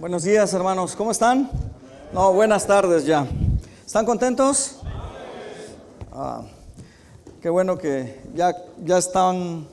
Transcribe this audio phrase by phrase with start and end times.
[0.00, 0.96] Buenos días, hermanos.
[0.96, 1.48] ¿Cómo están?
[2.12, 3.26] No, buenas tardes ya.
[3.86, 4.80] ¿Están contentos?
[6.12, 6.42] Ah,
[7.40, 9.66] qué bueno que ya, ya, están,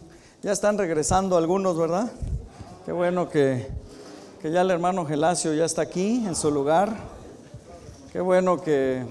[0.44, 2.12] ya están regresando algunos, ¿verdad?
[2.86, 3.68] Qué bueno que,
[4.42, 6.96] que ya el hermano Gelacio ya está aquí en su lugar.
[8.14, 9.04] Qué bueno que...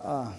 [0.00, 0.32] Ah,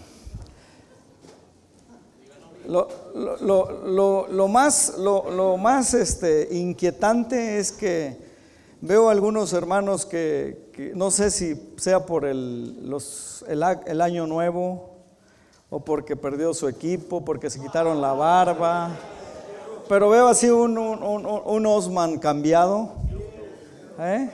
[2.66, 8.27] lo, lo, lo, más, lo, más este, inquietante es que
[8.82, 12.94] veo algunos hermanos que, no sé si sea por el,
[13.48, 14.92] el, año nuevo
[15.70, 18.90] o porque perdió su equipo, porque se quitaron la barba,
[19.90, 22.92] pero veo así un, un, un, Osman cambiado.
[24.00, 24.30] ¿eh?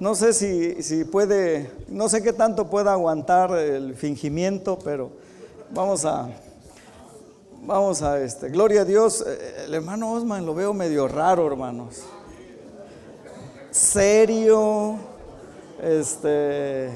[0.00, 5.10] No sé si, si puede, no sé qué tanto pueda aguantar el fingimiento, pero
[5.70, 6.28] vamos a,
[7.68, 8.48] Vamos a este.
[8.48, 9.24] Gloria a Dios.
[9.66, 12.02] El hermano Osman lo veo medio raro, hermanos.
[13.78, 14.96] Serio.
[15.80, 16.90] Este.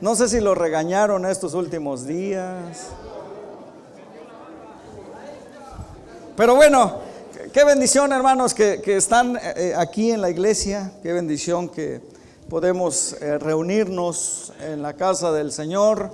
[0.00, 2.88] No sé si lo regañaron estos últimos días.
[6.34, 7.00] Pero bueno,
[7.52, 10.92] qué bendición, hermanos, que, están eh, aquí en la iglesia.
[11.02, 12.00] Qué bendición que
[12.48, 16.10] podemos eh, reunirnos en la casa del Señor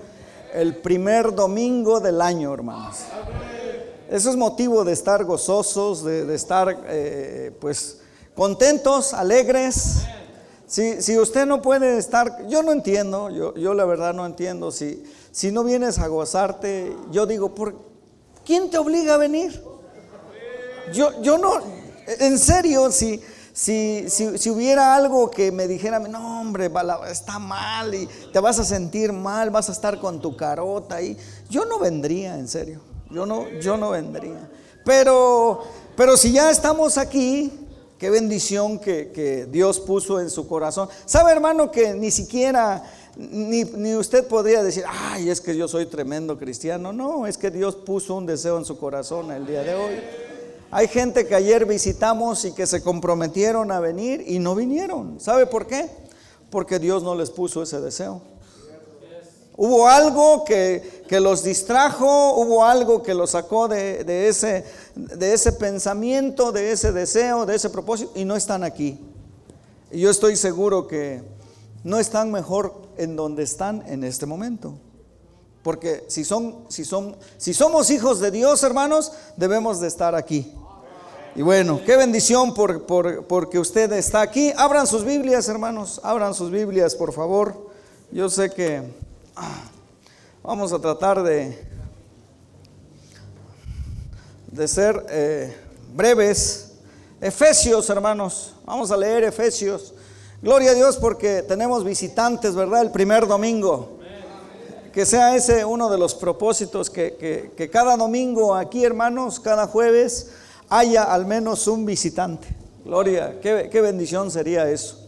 [0.53, 3.05] el primer domingo del año, hermanos.
[4.11, 8.02] Eso es motivo de estar gozosos, de, estar eh, pues
[8.35, 10.03] contentos, alegres.
[10.67, 14.71] Si, si, usted no puede estar, yo no entiendo, yo, yo la verdad no entiendo,
[14.71, 17.75] si, si no vienes a gozarte, yo digo, ¿por
[18.47, 19.63] quién te obliga a venir?
[20.95, 21.61] Yo, yo no,
[22.07, 23.23] en serio, si,
[23.53, 26.71] si, si, hubiera algo que me dijera, no hombre,
[27.11, 31.19] está mal y te vas a sentir mal, vas a estar con tu carota ahí,
[31.51, 34.51] yo no vendría, en serio, yo no, yo no vendría.
[34.85, 35.63] Pero,
[35.97, 37.62] pero si ya estamos aquí,
[38.03, 40.89] qué bendición que, Dios puso en su corazón.
[41.05, 42.83] ¿Sabe hermano que ni siquiera...
[43.15, 46.93] Ni, usted podría decir, ay, es que yo soy tremendo cristiano.
[46.93, 50.01] No, es que Dios puso un deseo en su corazón el día de hoy.
[50.73, 55.21] Hay gente que ayer visitamos y que se comprometieron a venir y no vinieron.
[55.21, 55.89] ¿Sabe por qué?
[56.51, 58.21] Porque Dios no les puso ese deseo.
[59.57, 66.91] Hubo algo que, los distrajo, hubo algo que los sacó de, ese, pensamiento, de ese
[66.93, 68.99] deseo, de ese propósito, y no están aquí.
[69.91, 71.23] Y yo estoy seguro que
[71.85, 74.75] no están mejor en donde están en este momento.
[75.63, 80.53] Porque si, son, si, son, si somos hijos de Dios, hermanos, debemos de estar aquí.
[81.35, 82.87] Y bueno, qué bendición por,
[83.27, 84.53] porque usted está aquí.
[84.57, 86.01] Abran sus Biblias, hermanos.
[86.03, 87.71] Abran sus Biblias, por favor.
[88.11, 88.83] Yo sé que
[90.43, 91.59] vamos a tratar de,
[94.49, 95.57] de ser eh,
[95.95, 96.73] breves.
[97.21, 98.55] Efesios, hermanos.
[98.65, 99.95] Vamos a leer Efesios.
[100.41, 102.83] Gloria a Dios porque tenemos visitantes, ¿verdad?
[102.83, 103.99] El primer domingo.
[104.93, 110.33] Que sea ese uno de los propósitos que, que cada domingo aquí, hermanos, cada jueves
[110.69, 112.63] haya al menos un visitante.
[112.85, 114.99] Gloria, qué, bendición sería eso.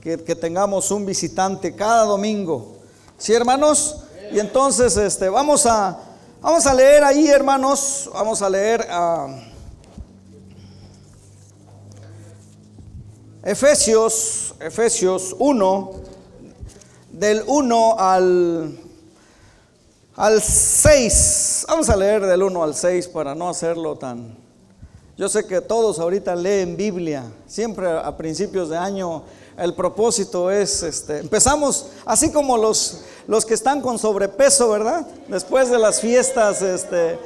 [0.00, 2.77] Que, tengamos un visitante cada domingo.
[3.18, 3.96] ¿Sí, hermanos?
[4.30, 5.98] Y entonces este, vamos, a,
[6.40, 8.08] vamos a leer ahí, hermanos.
[8.14, 9.26] Vamos a leer a
[13.42, 15.90] Efesios, Efesios 1,
[17.10, 18.78] del 1 al,
[20.14, 21.66] al 6.
[21.68, 24.48] Vamos a leer del 1 al 6 para no hacerlo tan
[25.18, 29.24] yo sé que todos ahorita leen Biblia, siempre a principios de año
[29.58, 35.06] el propósito es, este, empezamos así como los, los que están con sobrepeso, ¿verdad?
[35.26, 37.18] Después de las fiestas, este,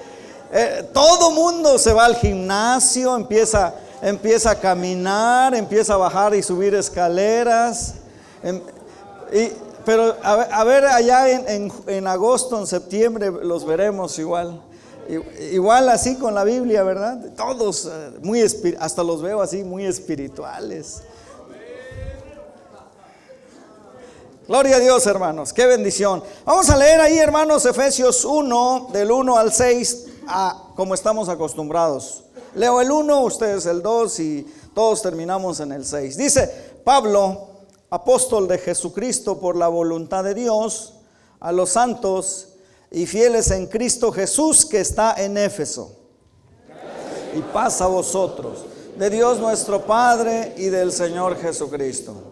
[0.52, 6.42] eh, todo mundo se va al gimnasio, empieza, empieza a caminar, empieza a bajar y
[6.42, 7.94] subir escaleras.
[8.42, 8.60] Em,
[9.84, 14.62] pero a, ver, allá en, en agosto, en septiembre los veremos igual.
[15.50, 17.18] Igual así con la Biblia, ¿verdad?
[17.36, 18.40] Todos eh, muy
[18.78, 21.02] hasta los veo así muy espirituales.
[24.52, 25.50] Gloria a Dios, hermanos.
[25.50, 26.22] Qué bendición.
[26.44, 30.06] Vamos a leer ahí, hermanos, Efesios 1, del 1 al 6,
[30.76, 32.24] como estamos acostumbrados.
[32.54, 36.18] Leo el 1, ustedes el 2 y todos terminamos en el 6.
[36.18, 36.48] Dice
[36.84, 37.48] Pablo,
[37.88, 40.96] apóstol de Jesucristo por la voluntad de Dios,
[41.40, 42.48] a los santos
[42.90, 45.96] y fieles en Cristo Jesús que está en Éfeso.
[47.34, 48.66] Y paz a vosotros,
[48.98, 52.31] de Dios nuestro Padre y del Señor Jesucristo.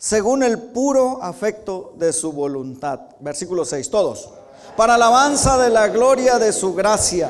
[0.00, 3.00] según el puro afecto de su voluntad.
[3.20, 4.30] Versículo 6, todos.
[4.74, 7.28] Para alabanza de la gloria de su gracia,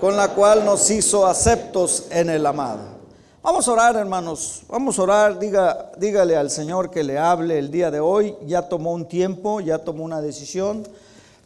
[0.00, 3.00] con la cual nos hizo aceptos en el amado
[3.42, 4.64] Vamos a orar, hermanos.
[4.68, 5.38] Vamos a orar.
[5.38, 8.34] Diga, dígale al Señor que le hable el día de hoy.
[8.44, 10.86] Ya tomó un tiempo, ya tomó una decisión.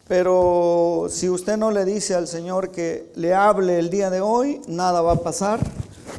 [0.09, 4.61] Pero si usted no le dice al Señor que le hable el día de hoy,
[4.67, 5.61] nada va a pasar.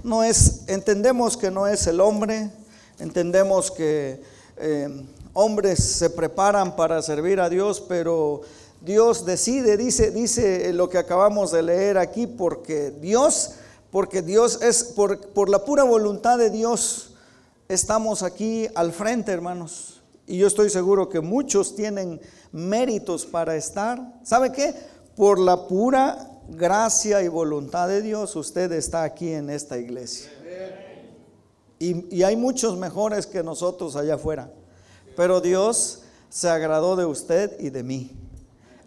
[0.04, 2.52] No es, entendemos que no es el hombre,
[3.00, 4.22] entendemos que
[4.58, 4.90] eh,
[5.34, 8.42] hombres se preparan para servir a Dios, pero
[8.82, 13.56] Dios decide, dice, dice lo que acabamos de leer aquí, porque Dios
[13.96, 17.14] porque Dios es, por, por la pura voluntad de Dios,
[17.70, 20.02] estamos aquí al frente, hermanos.
[20.28, 22.20] Y yo estoy seguro que muchos tienen
[22.52, 24.20] méritos para estar.
[24.22, 24.76] ¿Sabe qué?
[25.16, 30.30] Por la pura gracia y voluntad de Dios, usted está aquí en esta iglesia.
[31.80, 34.52] Y, hay muchos mejores que nosotros allá afuera.
[35.16, 38.12] Pero Dios se agradó de usted y de mí.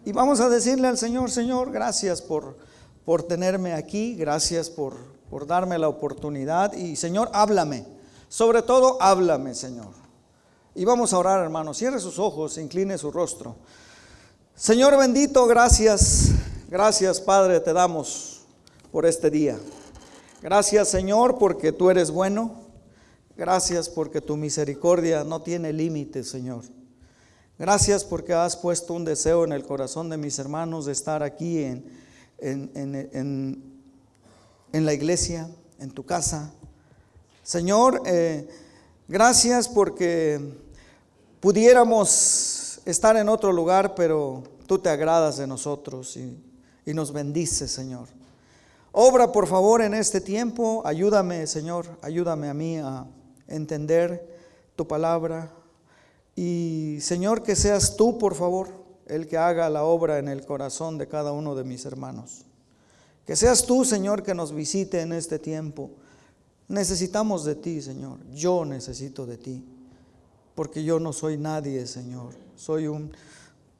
[0.05, 2.55] Y vamos a decirle al Señor, Señor, gracias por
[3.09, 4.93] por tenerme aquí, gracias por,
[5.31, 7.83] por darme la oportunidad y Señor, háblame.
[8.27, 9.93] Sobre todo, háblame, Señor.
[10.75, 11.73] Y vamos a orar, hermano.
[11.73, 13.55] Cierre sus ojos, incline su rostro.
[14.53, 16.33] Señor bendito, gracias.
[16.69, 18.41] Gracias, Padre, te damos
[18.91, 19.57] por este día.
[20.43, 22.68] Gracias, Señor, porque tú eres bueno.
[23.39, 26.65] Gracias porque tu misericordia no tiene límites, Señor.
[27.57, 31.63] Gracias porque has puesto un deseo en el corazón de mis hermanos de estar aquí
[31.63, 32.09] en
[32.41, 33.61] en,
[34.73, 35.49] la iglesia,
[35.79, 36.51] en tu casa.
[37.43, 38.47] Señor, eh,
[39.07, 40.39] gracias porque
[41.39, 46.37] pudiéramos estar en otro lugar, pero tú te agradas de nosotros y,
[46.85, 48.07] y nos bendices, Señor.
[48.91, 50.81] Obra, por favor, en este tiempo.
[50.85, 53.05] Ayúdame, Señor, ayúdame a mí a
[53.49, 54.39] entender
[54.75, 55.51] tu palabra.
[56.35, 58.69] Y, Señor, que seas tú, por favor,
[59.07, 62.45] el que haga la obra en el corazón de cada uno de mis hermanos.
[63.25, 65.91] Que seas tú, Señor, que nos visite en este tiempo.
[66.67, 68.19] Necesitamos de ti, Señor.
[68.31, 69.65] Yo necesito de ti.
[70.55, 72.35] Porque yo no soy nadie, Señor.
[72.55, 73.11] Soy un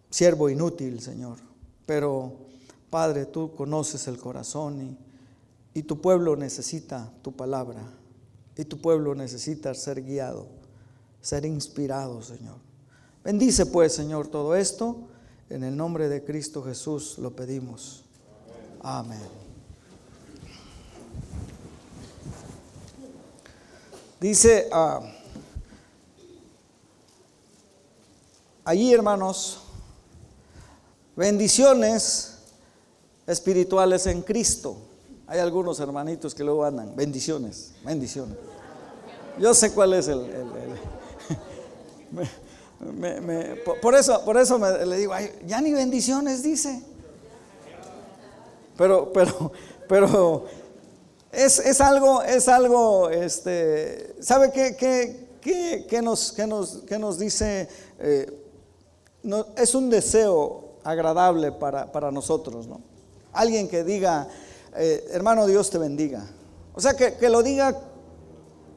[0.10, 1.38] siervo inútil, Señor.
[1.86, 2.34] Pero,
[2.90, 7.82] Padre, tú conoces el corazón y, y tu pueblo necesita tu palabra.
[8.58, 10.48] Y tu pueblo necesita ser guiado,
[11.22, 12.58] ser inspirado, Señor.
[13.24, 15.08] Bendice pues, Señor, todo esto.
[15.50, 18.04] En el nombre de Cristo Jesús lo pedimos.
[18.82, 19.20] Amén.
[24.20, 24.70] Dice
[28.66, 29.62] allí, hermanos,
[31.16, 32.40] bendiciones
[33.26, 34.89] espirituales en Cristo.
[35.30, 38.36] Hay algunos hermanitos que luego andan, bendiciones, bendiciones.
[39.38, 40.26] Yo sé cuál es el...
[43.82, 45.14] por, eso, por eso le digo,
[45.46, 46.82] ya ni bendiciones dice.
[48.76, 49.52] Pero, pero,
[49.88, 50.46] pero
[51.32, 57.70] es, algo, es algo, este, ¿sabe qué, qué, qué, nos, nos, nos, dice?
[58.00, 58.46] Eh,
[59.58, 62.82] es un deseo agradable para, para, nosotros, ¿no?
[63.32, 64.28] Alguien que diga,
[64.76, 66.26] eh, hermano, Dios te bendiga.
[66.74, 67.76] O sea, que, que lo diga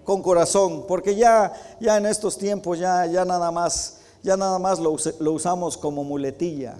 [0.04, 4.78] con corazón, porque ya, ya en estos tiempos ya, ya nada más, ya nada más
[4.78, 6.76] lo, lo usamos como muletilla.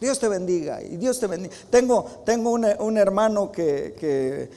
[0.00, 1.54] Dios te bendiga y Dios te bendiga.
[1.70, 4.50] Tengo, tengo un, hermano que, que,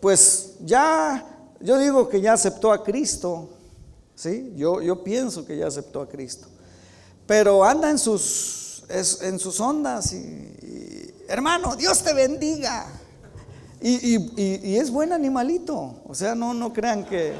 [0.00, 1.26] pues ya,
[1.60, 3.48] yo digo que ya aceptó a Cristo,
[4.14, 4.52] ¿sí?
[4.56, 6.46] Yo, yo pienso que ya aceptó a Cristo,
[7.26, 10.89] pero anda en sus, en sus ondas y
[11.30, 12.86] hermano, Dios te bendiga.
[13.80, 16.02] Y, es buen animalito.
[16.06, 17.32] O sea, no, no crean que.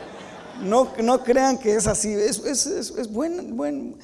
[0.62, 2.12] No, no crean que es así.
[2.12, 3.98] Es, es, buen, buen.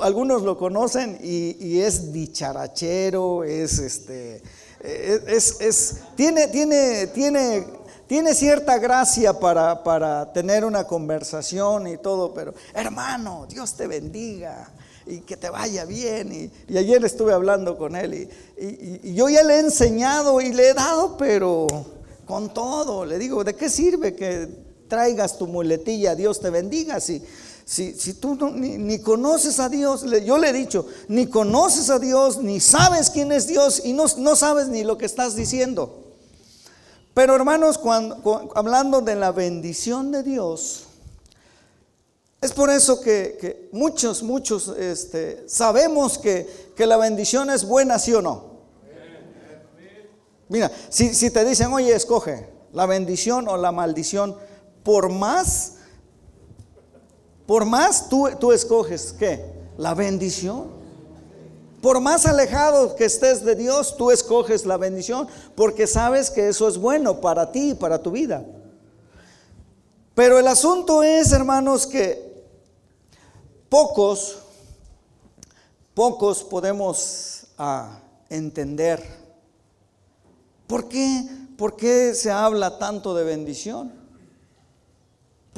[0.00, 4.42] Algunos lo conocen y, es dicharachero, es este.
[4.80, 7.66] Es, tiene, tiene, tiene,
[8.06, 14.70] tiene cierta gracia para, para tener una conversación y todo, pero hermano, Dios te bendiga
[15.08, 16.50] y que te vaya bien.
[16.68, 20.74] Y, ayer estuve hablando con él y, yo ya le he enseñado y le he
[20.74, 21.66] dado, pero
[22.26, 23.04] con todo.
[23.04, 24.48] Le digo, ¿de qué sirve que
[24.88, 26.14] traigas tu muletilla?
[26.14, 27.00] Dios te bendiga.
[27.00, 27.22] Si,
[27.64, 32.60] si, tú ni, conoces a Dios, yo le he dicho, ni conoces a Dios, ni
[32.60, 36.04] sabes quién es Dios y no, no sabes ni lo que estás diciendo.
[37.14, 40.87] Pero hermanos, cuando, hablando de la bendición de Dios,
[42.40, 48.14] es por eso que, muchos, muchos este, sabemos que, que, la bendición es buena, sí
[48.14, 48.58] o no.
[50.48, 54.36] Mira, si, si te dicen, oye, escoge la bendición o la maldición,
[54.84, 55.74] por más,
[57.46, 59.44] por más tú, tú escoges, ¿qué?
[59.76, 60.78] La bendición.
[61.82, 66.68] Por más alejado que estés de Dios, tú escoges la bendición porque sabes que eso
[66.68, 68.44] es bueno para ti y para tu vida.
[70.14, 72.27] Pero el asunto es, hermanos, que
[73.68, 74.38] pocos,
[75.94, 79.02] pocos podemos ah, entender
[80.66, 81.24] por qué,
[81.56, 83.98] por qué se habla tanto de bendición.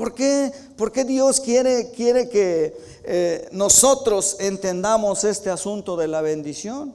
[0.01, 2.75] ¿Por qué, Dios quiere, quiere que
[3.05, 6.95] eh, nosotros entendamos este asunto de la bendición?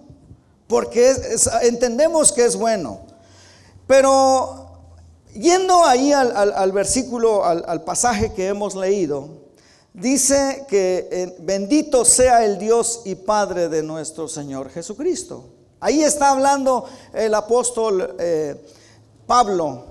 [0.65, 1.13] Porque
[1.61, 3.01] entendemos que es bueno.
[3.85, 4.71] Pero
[5.35, 9.44] yendo ahí al, versículo, al, pasaje que hemos leído,
[9.95, 15.45] dice que eh, bendito sea el Dios y Padre de nuestro Señor Jesucristo.
[15.79, 18.65] Ahí está hablando el apóstol eh,
[19.25, 19.85] Pablo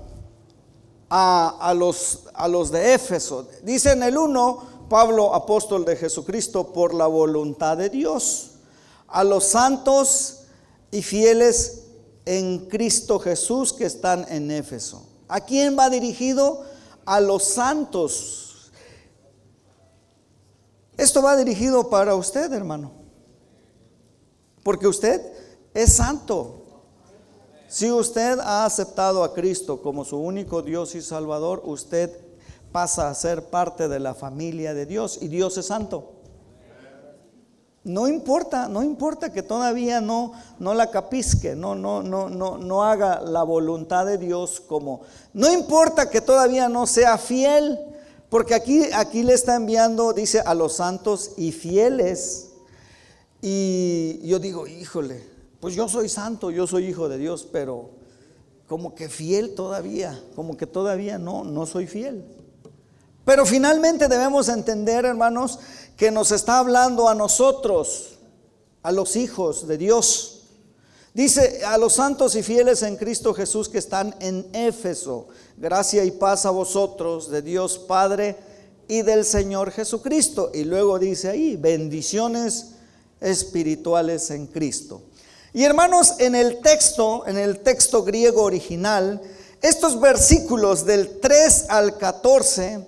[1.09, 3.47] a, los, a los de Éfeso.
[3.63, 8.51] Dice en el 1, Pablo, apóstol de Jesucristo, por la voluntad de Dios,
[9.07, 10.41] a los santos
[10.91, 11.83] y fieles
[12.25, 15.03] en Cristo Jesús que están en Éfeso.
[15.27, 16.63] ¿A quién va dirigido?
[17.05, 18.44] A los santos.
[20.97, 22.91] Esto va dirigido para usted, hermano.
[24.63, 25.21] Porque usted
[25.73, 26.61] es santo.
[27.67, 32.11] Si usted ha aceptado a Cristo como su único Dios y Salvador, usted
[32.71, 36.13] pasa a ser parte de la familia de Dios y Dios es santo.
[37.83, 42.83] No importa, no importa que todavía no, no la capisque, no, no, no, no, no
[42.83, 45.01] haga la voluntad de Dios como.
[45.33, 47.79] No importa que todavía no sea fiel,
[48.29, 52.49] porque aquí, aquí le está enviando, dice, a los santos y fieles.
[53.41, 55.23] Y yo digo, híjole,
[55.59, 57.91] pues yo soy santo, yo soy hijo de Dios, pero
[58.67, 62.25] como que fiel todavía, como que todavía no, no soy fiel.
[63.23, 65.59] Pero finalmente debemos entender, hermanos,
[65.97, 68.19] que nos está hablando a nosotros,
[68.83, 70.34] a los hijos de Dios.
[71.15, 76.11] Dice a los santos y fieles en Cristo Jesús que están en Éfeso, gracia y
[76.11, 78.35] paz a vosotros de Dios Padre
[78.89, 80.51] y del Señor Jesucristo.
[80.53, 82.71] Y luego dice ahí, bendiciones
[83.21, 85.03] espirituales en Cristo.
[85.53, 89.21] Y hermanos, en el texto, en el texto griego original,
[89.61, 92.85] estos versículos del 3 al 14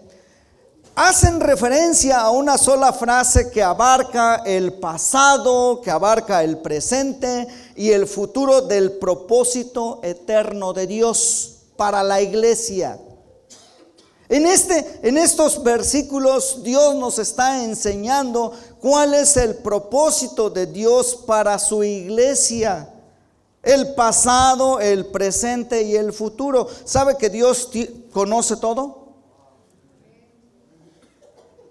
[0.98, 7.92] hacen referencia a una sola frase que abarca el pasado, que abarca el presente y
[7.92, 13.00] el futuro del propósito eterno de Dios para la iglesia.
[14.28, 18.52] En, este, en estos versículos Dios nos está enseñando
[18.82, 22.90] cuál es el propósito de Dios para su iglesia.
[23.62, 26.68] El pasado, el presente y el futuro.
[26.86, 27.70] ¿Sabe que Dios
[28.12, 28.97] conoce todo?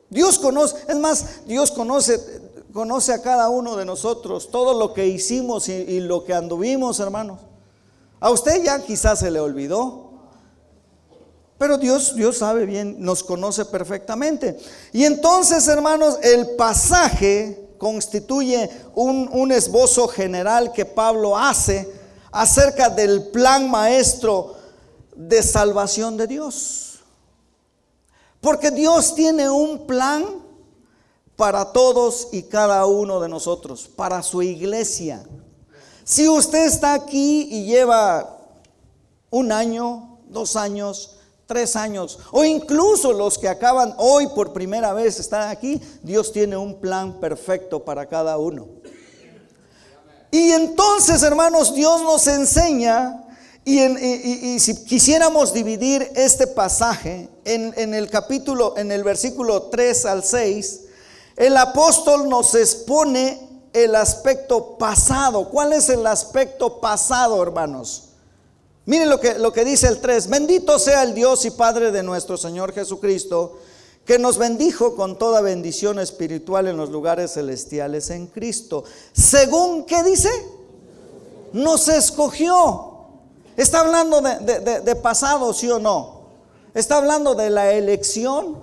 [0.08, 2.20] Dios conoce, es más, Dios conoce,
[2.72, 7.40] conoce a cada uno de nosotros, todo lo que hicimos y, lo que anduvimos, hermanos.
[8.20, 10.04] A usted ya quizás se le olvidó.
[11.58, 14.58] Pero Dios, Dios sabe bien, nos conoce perfectamente.
[14.92, 21.90] Y entonces, hermanos, el pasaje constituye un esbozo general que Pablo hace
[22.30, 24.54] acerca del plan maestro
[25.14, 26.95] de salvación de Dios.
[28.46, 30.24] Porque Dios tiene un plan
[31.34, 35.26] para todos y cada uno de nosotros, para su iglesia.
[36.04, 38.38] Si usted está aquí y lleva
[39.30, 45.18] un año, dos años, tres años, o incluso los que acaban hoy por primera vez
[45.18, 48.68] están aquí, Dios tiene un plan perfecto para cada uno.
[50.30, 53.25] Y entonces, hermanos, Dios nos enseña,
[53.68, 60.82] y, si quisiéramos dividir este pasaje en, el capítulo, en el versículo 3 al 6,
[61.36, 63.40] el apóstol nos expone
[63.72, 65.48] el aspecto pasado.
[65.48, 68.10] ¿Cuál es el aspecto pasado, hermanos?
[68.84, 70.28] Miren lo que, lo que dice el 3.
[70.28, 73.58] Bendito sea el Dios y Padre de nuestro Señor Jesucristo,
[74.04, 78.84] que nos bendijo con toda bendición espiritual en los lugares celestiales en Cristo.
[79.12, 80.30] Según, ¿qué dice?
[81.52, 82.85] Nos escogió.
[83.56, 86.26] Está hablando de, de pasado, sí o no.
[86.74, 88.58] Está hablando de la elección.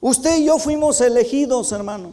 [0.00, 2.12] Usted y yo fuimos elegidos, hermano.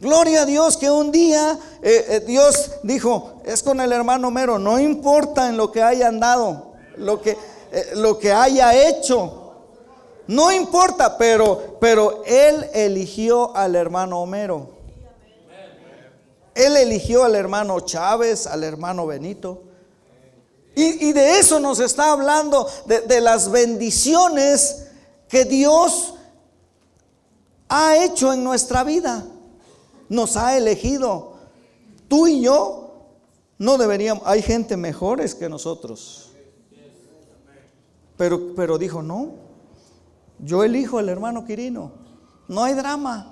[0.00, 4.58] Gloria a Dios que un día eh, eh, Dios dijo, es con el hermano Mero,
[4.58, 7.38] no importa en lo que haya andado, lo que,
[7.72, 9.54] eh, lo que haya hecho,
[10.26, 14.74] no importa, pero, pero él eligió al hermano Homero.
[16.54, 19.63] Él eligió al hermano Chávez, al hermano Benito.
[20.76, 24.86] Y, de eso nos está hablando, de, las bendiciones
[25.28, 26.14] que Dios
[27.68, 29.24] ha hecho en nuestra vida.
[30.08, 31.34] Nos ha elegido.
[32.08, 32.84] Tú y yo
[33.58, 36.32] no deberíamos, hay gente mejores que nosotros.
[38.16, 39.32] Pero, pero dijo, no,
[40.40, 41.92] yo elijo al hermano Quirino.
[42.48, 43.30] No hay drama.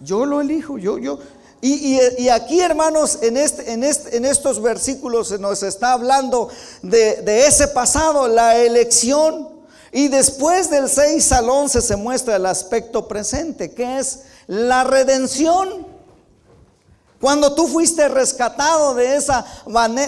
[0.00, 1.18] Yo lo elijo, yo, yo,
[1.60, 6.48] y, aquí, hermanos, en, este, en, este, en, estos versículos se nos está hablando
[6.82, 9.48] de, ese pasado, la elección.
[9.90, 15.86] Y después del 6 al 11 se muestra el aspecto presente, que es la redención.
[17.20, 19.44] Cuando tú fuiste rescatado de esa,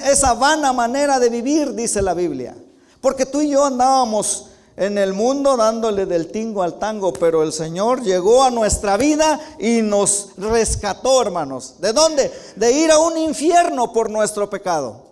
[0.05, 2.55] esa vana manera de vivir, dice la Biblia.
[3.01, 4.50] Porque tú y yo andábamos
[4.81, 9.39] en el mundo dándole del tingo al tango, pero el Señor llegó a nuestra vida
[9.59, 11.75] y nos rescató, hermanos.
[11.81, 12.33] ¿De dónde?
[12.57, 15.05] De ir a un infierno por nuestro pecado.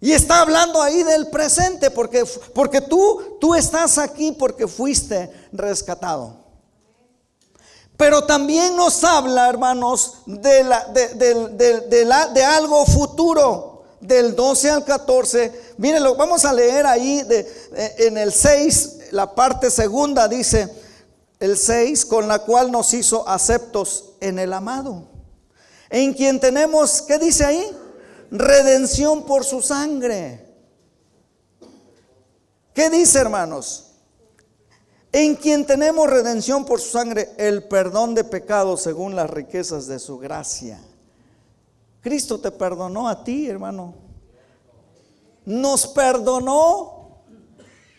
[0.00, 6.38] Y está hablando ahí del presente, porque, porque tú, tú estás aquí porque fuiste rescatado.
[7.98, 13.75] Pero también nos habla, hermanos, de, la, de, de algo futuro
[14.06, 15.74] del 12 al 14.
[15.78, 17.46] Mírenlo, vamos a leer ahí de,
[17.98, 20.68] en el 6, la parte segunda dice,
[21.40, 25.08] el 6, con la cual nos hizo aceptos en el amado.
[25.90, 27.70] En quien tenemos, ¿qué dice ahí?
[28.30, 30.44] Redención por su sangre.
[32.74, 33.84] ¿Qué dice, hermanos?
[35.12, 39.98] En quien tenemos redención por su sangre, el perdón de pecados según las riquezas de
[39.98, 40.78] su gracia.
[42.06, 43.92] Cristo te perdonó a ti, hermano.
[45.44, 47.24] Nos perdonó.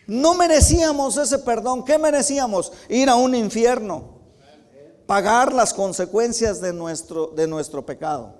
[0.06, 1.84] No merecíamos ese perdón.
[1.84, 2.72] ¿Qué merecíamos?
[2.88, 4.14] Ir a un infierno.
[5.04, 8.32] Pagar las consecuencias de nuestro, de nuestro pecado.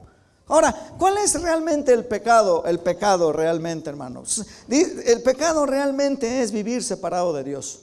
[0.46, 2.64] Ahora, ¿cuál es realmente el pecado?
[2.64, 4.46] El pecado realmente, hermanos.
[4.70, 7.80] El pecado realmente es vivir separado de Dios.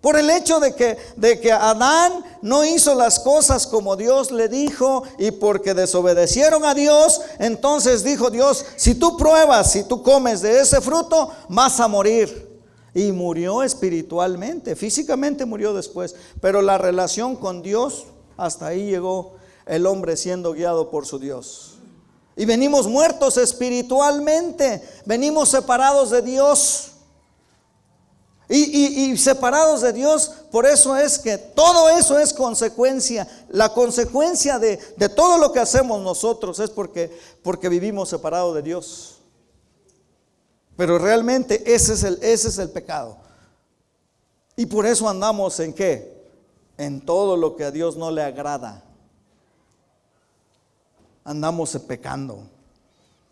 [0.00, 4.48] Por el hecho de que, de que Adán no hizo las cosas como Dios le
[4.48, 10.40] dijo y porque desobedecieron a Dios, entonces dijo Dios, si tú pruebas, si tú comes
[10.40, 12.48] de ese fruto, vas a morir.
[12.94, 19.34] Y murió espiritualmente, físicamente murió después, pero la relación con Dios, hasta ahí llegó
[19.66, 21.74] el hombre siendo guiado por su Dios.
[22.36, 26.92] Y venimos muertos espiritualmente, venimos separados de Dios.
[28.52, 33.28] Y, separados de Dios, por eso es que todo eso es consecuencia.
[33.48, 34.76] La consecuencia de,
[35.14, 39.18] todo lo que hacemos nosotros es porque, vivimos separados de Dios.
[40.76, 43.18] Pero realmente ese es, el, ese es el pecado.
[44.56, 46.20] Y por eso andamos en qué?
[46.76, 48.82] En todo lo que a Dios no le agrada.
[51.22, 52.42] Andamos pecando.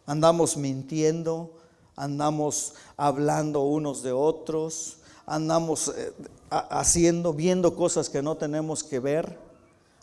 [0.07, 1.51] Andamos mintiendo.
[1.97, 4.99] Andamos hablando unos de otros
[5.29, 6.13] andamos eh,
[6.51, 9.39] haciendo, viendo cosas que no tenemos que ver,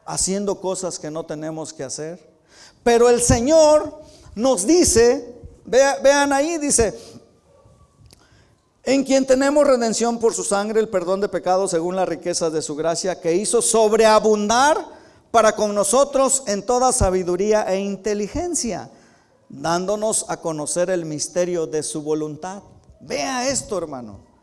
[0.06, 2.36] haciendo cosas que no tenemos que hacer.
[2.84, 4.02] Pero el Señor
[4.36, 5.36] nos dice,
[5.66, 6.98] vean ahí, dice,
[8.84, 12.62] en quien tenemos redención por su sangre, el perdón de pecados según la riqueza de
[12.62, 14.78] su gracia, que hizo sobreabundar
[15.32, 18.92] para con nosotros en toda sabiduría e inteligencia,
[19.50, 22.62] dándonos a conocer el misterio de su voluntad.
[23.02, 24.35] Vea esto, hermano.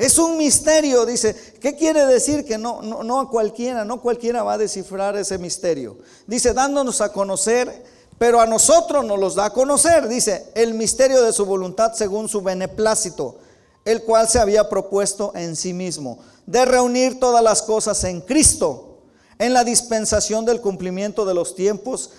[0.00, 1.36] Es un misterio, dice.
[1.60, 2.46] ¿Qué quiere decir?
[2.46, 5.98] Que no, a cualquiera, no cualquiera va a descifrar ese misterio.
[6.26, 7.84] Dice, dándonos a conocer,
[8.16, 10.08] pero a nosotros nos los da a conocer.
[10.08, 13.40] Dice, el misterio de su voluntad según su beneplácito,
[13.84, 19.00] el cual se había propuesto en sí mismo, de reunir todas las cosas en Cristo,
[19.38, 22.12] en la dispensación del cumplimiento de los tiempos,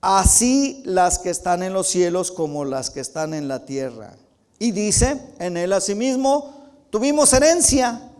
[0.00, 4.16] así las que están en los cielos como las que están en la tierra.
[4.58, 6.59] Y dice en él asimismo,
[6.90, 8.10] Tuvimos herencia,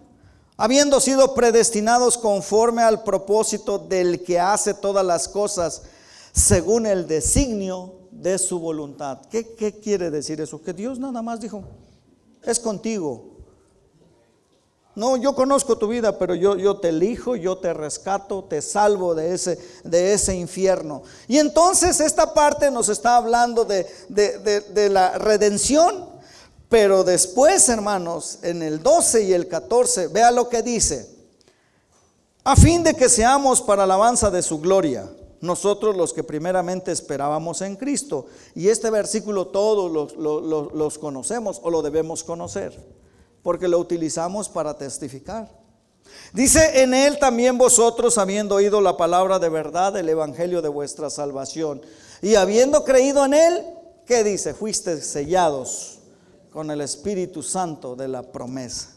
[0.57, 5.83] habiendo sido predestinados conforme al propósito del que hace todas las cosas
[6.33, 9.23] según el designio de su voluntad.
[9.29, 10.63] ¿Qué, quiere decir eso?
[10.63, 11.65] Que Dios nada más dijo,
[12.45, 13.25] es contigo.
[14.95, 19.35] No, yo conozco tu vida, pero yo, te elijo, yo te rescato, te salvo de
[19.35, 21.03] ese, de ese infierno.
[21.27, 26.10] Y entonces esta parte nos está hablando de, de la redención
[26.71, 31.19] pero después, hermanos, en el 12 y el 14, vea lo que dice.
[32.45, 37.61] a fin de que seamos para alabanza de su gloria, nosotros los que primeramente esperábamos
[37.61, 38.27] en Cristo.
[38.55, 42.73] Y este versículo todos los, conocemos o lo debemos conocer,
[43.43, 45.51] porque lo utilizamos para testificar.
[46.33, 51.11] Dice en él también vosotros, habiendo oído la palabra de verdad, el evangelio de vuestra
[51.11, 51.83] salvación,
[52.23, 53.65] y habiendo creído en él,
[54.07, 54.55] ¿qué dice?
[54.55, 56.00] Fuiste sellados
[56.51, 58.89] con el Espíritu Santo de la promesa.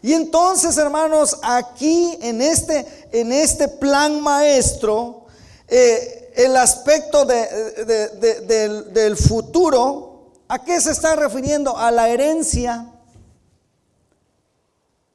[0.00, 5.26] Y entonces, hermanos, aquí en este, en este plan maestro,
[5.66, 11.76] eh, el aspecto del, del futuro, ¿a qué se está refiriendo?
[11.76, 12.92] A la herencia.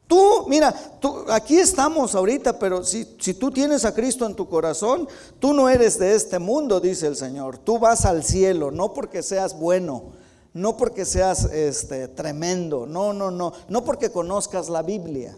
[0.06, 4.49] Tú, mira, tú, aquí estamos ahorita, pero si, si, tú tienes a Cristo en tu
[4.49, 5.08] corazón,
[5.39, 7.58] tú no eres de este mundo, dice el Señor.
[7.58, 10.12] Tú vas al cielo, no porque seas bueno,
[10.53, 15.35] no porque seas este, tremendo, no, no, no, no porque conozcas la Biblia.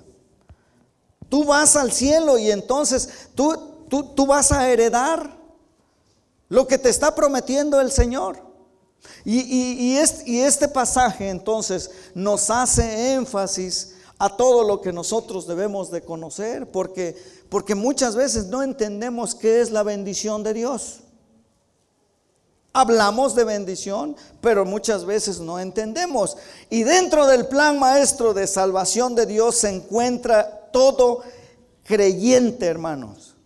[1.30, 3.56] Tú vas al cielo y entonces tú,
[3.90, 5.38] tú, tú vas a heredar
[6.50, 8.44] lo que te está prometiendo el Señor.
[9.24, 15.48] Y, y, este, y este pasaje entonces nos hace énfasis a todo lo que nosotros
[15.48, 17.16] debemos de conocer, porque,
[17.50, 21.02] porque muchas veces no entendemos qué es la bendición de Dios.
[22.78, 26.36] Hablamos de bendición, pero muchas veces no entendemos.
[26.70, 31.22] Y dentro del plan maestro de salvación de Dios se encuentra todo
[31.86, 33.38] creyente, hermanos,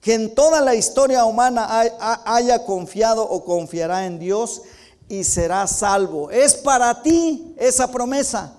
[0.00, 1.66] que en toda la historia humana
[2.24, 4.62] haya confiado o confiará en Dios
[5.08, 6.30] y será salvo.
[6.30, 8.54] Es para ti esa promesa.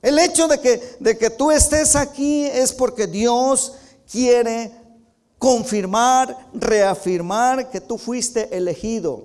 [0.00, 3.74] El hecho de que, de que tú estés aquí es porque Dios
[4.10, 4.72] quiere
[5.44, 9.24] confirmar, reafirmar que tú fuiste elegido,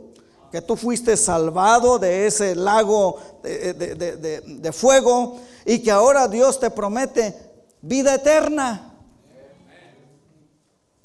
[0.52, 6.70] que tú fuiste salvado de ese lago de, de, fuego y que ahora Dios te
[6.72, 7.34] promete
[7.82, 8.98] vida eterna.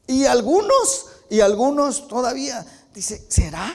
[0.08, 3.72] Y algunos, y algunos todavía dice, ¿será?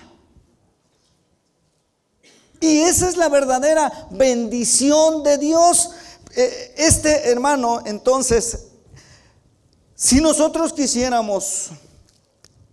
[2.60, 5.92] Y esa es la verdadera bendición de Dios.
[6.36, 8.69] Eh, este hermano, entonces,
[10.02, 11.72] si nosotros quisiéramos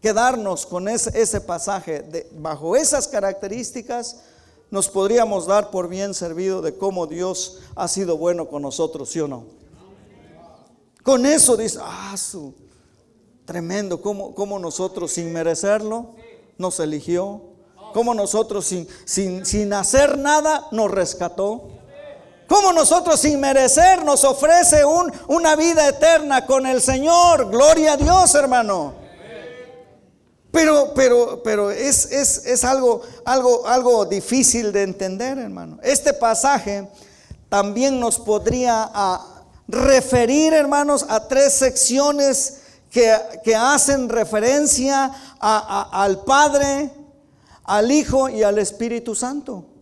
[0.00, 4.20] quedarnos con ese, pasaje de, bajo esas características,
[4.70, 9.18] nos podríamos dar por bien servido de cómo Dios ha sido bueno con nosotros, ¿sí
[9.18, 9.42] o no?
[11.02, 12.54] Con eso dice, ah, su,
[13.44, 16.14] tremendo, cómo, cómo nosotros sin merecerlo
[16.58, 17.42] nos eligió
[17.92, 21.70] como nosotros sin, sin, sin hacer nada nos rescató.
[22.48, 27.50] Como nosotros sin merecer nos ofrece un, una vida eterna con el Señor.
[27.50, 28.94] Gloria a Dios, hermano.
[30.52, 35.78] Pero, pero, pero es, es, es algo, algo, algo difícil de entender, hermano.
[35.82, 36.88] Este pasaje
[37.48, 46.90] también nos podría ah, referir, hermanos, a tres secciones que, que hacen referencia al Padre,
[47.64, 49.75] al Hijo y al Espíritu Santo.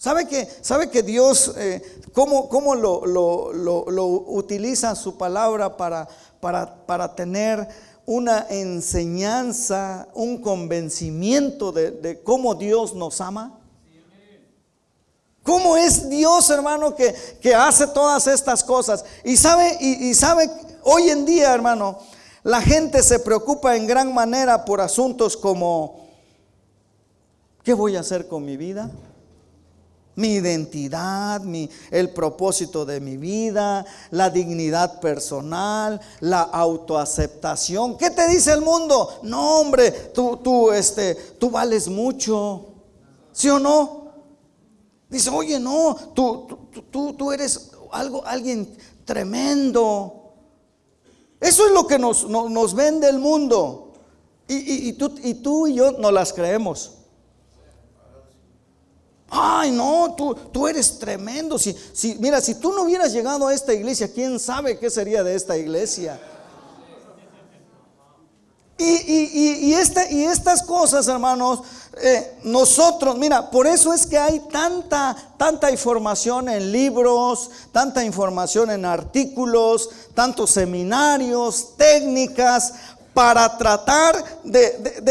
[0.00, 1.82] ¿Sabe que, sabe que Dios, eh,
[2.14, 6.08] cómo, cómo lo, lo, utiliza su palabra para,
[6.40, 7.68] para, para, tener
[8.06, 13.60] una enseñanza, un convencimiento de, cómo Dios nos ama?
[15.42, 19.04] ¿Cómo es Dios, hermano, que, que hace todas estas cosas?
[19.22, 20.50] Y sabe, y sabe,
[20.82, 21.98] hoy en día, hermano,
[22.42, 26.00] la gente se preocupa en gran manera por asuntos como
[27.62, 28.90] ¿Qué voy a hacer con mi vida?
[30.16, 37.96] Mi identidad, mi, el propósito de mi vida, la dignidad personal, la autoaceptación.
[37.96, 39.20] ¿Qué te dice el mundo?
[39.22, 42.66] No, hombre, tú, tú, este, tú vales mucho.
[43.32, 44.00] ¿Sí o no?
[45.08, 46.46] Dice, oye, no, tú,
[46.90, 50.34] tú, tú, eres algo, alguien tremendo.
[51.40, 53.94] Eso es lo que nos, nos, vende el mundo.
[54.46, 56.99] Y, y, tú, y tú y yo no las creemos.
[59.30, 61.58] Ay, no, tú, tú eres tremendo.
[61.58, 65.22] Si, si, mira, si tú no hubieras llegado a esta iglesia, ¿quién sabe qué sería
[65.22, 66.20] de esta iglesia?
[68.76, 71.60] Y, y, y, este, y estas cosas, hermanos,
[72.02, 78.70] eh, nosotros, mira, por eso es que hay tanta, tanta información en libros, tanta información
[78.70, 82.72] en artículos, tantos seminarios, técnicas,
[83.14, 85.02] para tratar de,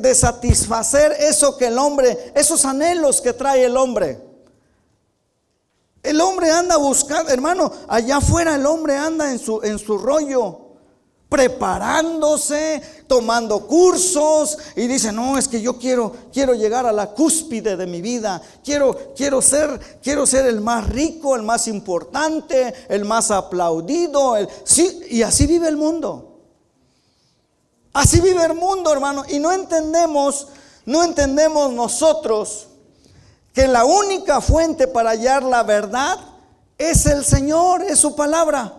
[0.00, 4.20] de, satisfacer eso que el hombre, esos anhelos que trae el hombre.
[6.02, 10.60] El hombre anda buscando, hermano, allá afuera el hombre anda en su, en su rollo,
[11.28, 17.76] preparándose, tomando cursos y dice, "No, es que yo quiero quiero llegar a la cúspide
[17.76, 18.40] de mi vida.
[18.62, 24.48] Quiero quiero ser quiero ser el más rico, el más importante, el más aplaudido, el,
[24.62, 26.35] sí, y así vive el mundo.
[27.96, 30.48] Así vive el mundo, hermano, y no entendemos,
[30.84, 32.66] no entendemos nosotros
[33.54, 36.18] que la única fuente para hallar la verdad
[36.76, 38.74] es el Señor, es su palabra.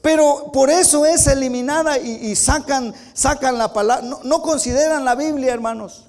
[0.00, 4.06] Pero por eso es eliminada y, sacan, sacan la palabra.
[4.06, 6.06] No, no consideran la Biblia, hermanos.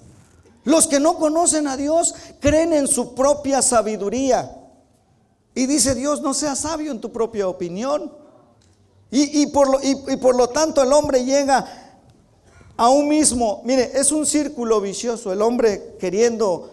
[0.63, 4.57] Los que no conocen a Dios creen en su propia sabiduría.
[5.53, 8.20] Y dice Dios, no seas sabio en tu propia opinión.
[9.13, 11.97] Y, por lo, y, por lo, tanto el hombre llega
[12.77, 16.71] a un mismo, mire, es un círculo vicioso, el hombre queriendo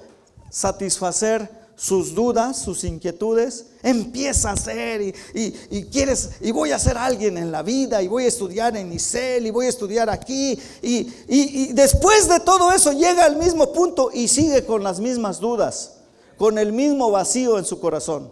[0.48, 6.96] satisfacer sus dudas, sus inquietudes, empieza a hacer y, y, quieres, y voy a ser
[6.96, 10.56] alguien en la vida, y voy a estudiar en ICEL, y voy a estudiar aquí,
[10.80, 15.40] y, y después de todo eso llega al mismo punto y sigue con las mismas
[15.40, 15.94] dudas,
[16.36, 18.30] con el mismo vacío en su corazón.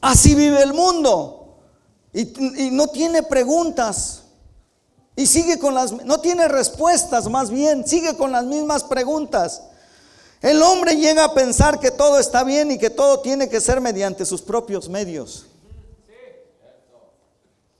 [0.00, 1.39] Así vive el mundo.
[2.12, 4.22] Y, no tiene preguntas.
[5.16, 9.62] Y sigue con las, no tiene respuestas más bien, sigue con las mismas preguntas.
[10.40, 13.80] El hombre llega a pensar que todo está bien y que todo tiene que ser
[13.80, 15.46] mediante sus propios medios.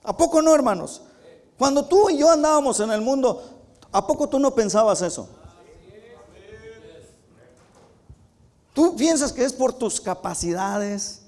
[0.03, 1.03] ¿A poco no, hermanos?
[1.59, 3.43] Cuando tú y yo andábamos en el mundo,
[3.93, 5.29] ¿a poco tú no pensabas eso?
[8.73, 11.20] Tú piensas que es por tus capacidades,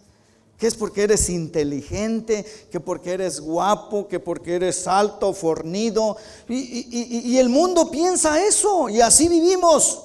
[0.62, 6.16] que es porque eres inteligente, que porque eres guapo, que porque eres alto, fornido.
[6.48, 10.02] Y, el mundo piensa eso y así vivimos.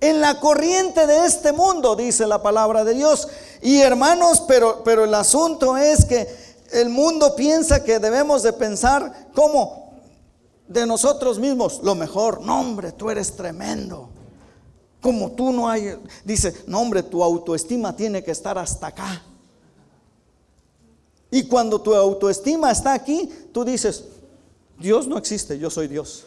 [0.00, 3.26] En la corriente de este mundo, dice la palabra de Dios.
[3.62, 6.28] Y hermanos, pero, pero el asunto es que
[6.70, 9.98] el mundo piensa que debemos de pensar como
[10.68, 12.42] de nosotros mismos, lo mejor.
[12.42, 14.08] No, hombre, tú eres tremendo.
[15.00, 19.20] Como tú no hay, dice, no, hombre, tu autoestima tiene que estar hasta acá.
[21.34, 24.04] Y cuando tu autoestima está aquí, tú dices,
[24.78, 26.26] Dios no existe, yo soy Dios.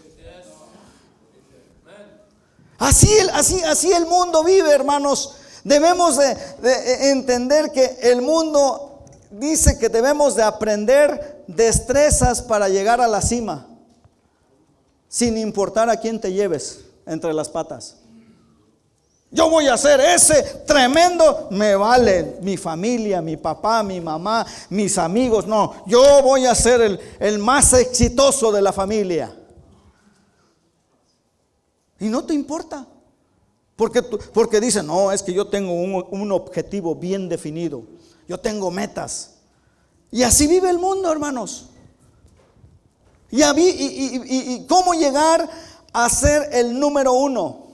[2.77, 5.35] Así, así, así el mundo vive, hermanos.
[5.63, 13.07] Debemos de, entender que el mundo dice que debemos de aprender destrezas para llegar a
[13.07, 13.65] la cima,
[15.07, 17.95] sin importar a quién te lleves entre las patas.
[19.29, 24.97] Yo voy a hacer ese tremendo, me vale mi familia, mi papá, mi mamá, mis
[24.97, 25.45] amigos.
[25.45, 29.35] No, yo voy a ser el, el más exitoso de la familia.
[31.99, 32.87] Y no te importa.
[33.75, 37.83] Porque, porque dicen, no, es que yo tengo un, objetivo bien definido.
[38.27, 39.35] Yo tengo metas.
[40.09, 41.69] Y así vive el mundo, hermanos.
[43.29, 45.47] Y, y, y, y cómo llegar
[45.91, 47.66] a ser el número uno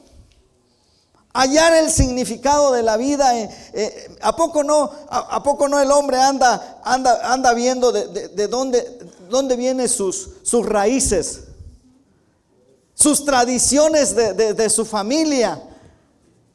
[1.34, 3.38] hallar el significado de la vida.
[3.38, 8.48] Eh, eh, ¿a, poco no, a, poco no el hombre anda, anda, anda viendo de,
[8.48, 11.46] dónde, dónde vienen sus, sus raíces,
[12.94, 15.62] sus tradiciones de, su familia?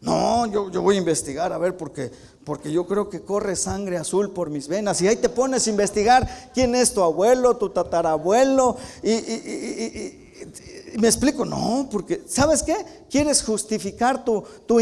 [0.01, 2.13] No, yo, yo, voy a investigar a ver porque,
[2.45, 5.03] porque yo creo que corre sangre azul por mis venas.
[5.03, 8.77] Y ahí te pones a investigar quién es tu abuelo, tu tatarabuelo.
[9.03, 10.28] y
[10.99, 12.77] me explico, no, porque, ¿sabes qué?
[13.11, 14.79] Quieres justificar tu, tu.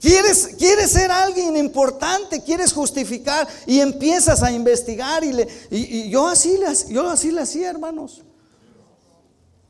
[0.00, 6.26] Quieres, quieres ser alguien importante, quieres justificar y empiezas a investigar y, le, y, yo,
[6.28, 8.22] así le, yo así le hacía, hermanos.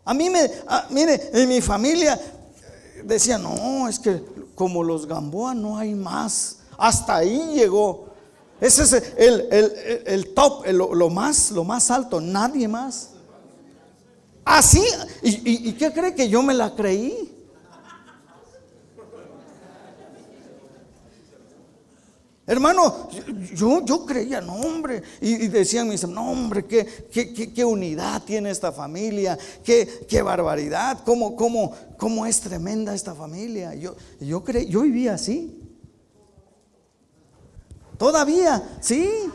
[0.04, 0.50] A mí me,
[0.90, 2.20] mire, en mi familia
[3.04, 4.22] decía, no, es que
[4.54, 6.58] como los Gamboa no hay más.
[6.76, 8.07] Hasta ahí llegó.
[8.60, 8.92] Ese es
[10.06, 13.10] el, top, lo, más, lo más alto, nadie más.
[14.44, 14.82] Así,
[15.22, 17.34] ¿y, qué cree que yo me la creí?
[22.46, 23.10] Hermano,
[23.54, 26.86] yo, yo creía, no hombre, y, decían mis no hombre, qué,
[27.54, 33.74] qué, unidad tiene esta familia, qué, qué barbaridad, cómo, cómo, cómo es tremenda esta familia.
[33.74, 35.57] Yo, yo, creí, yo vivía así.
[37.98, 39.30] Todavía, sí.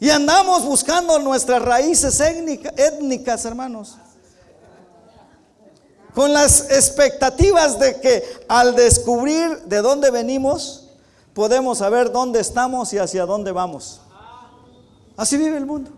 [0.00, 3.96] Y andamos buscando nuestras raíces étnicas, hermanos.
[6.14, 10.88] Con las expectativas de que al descubrir de dónde venimos,
[11.32, 14.00] podemos saber dónde estamos y hacia dónde vamos.
[15.16, 15.92] Así vive el mundo.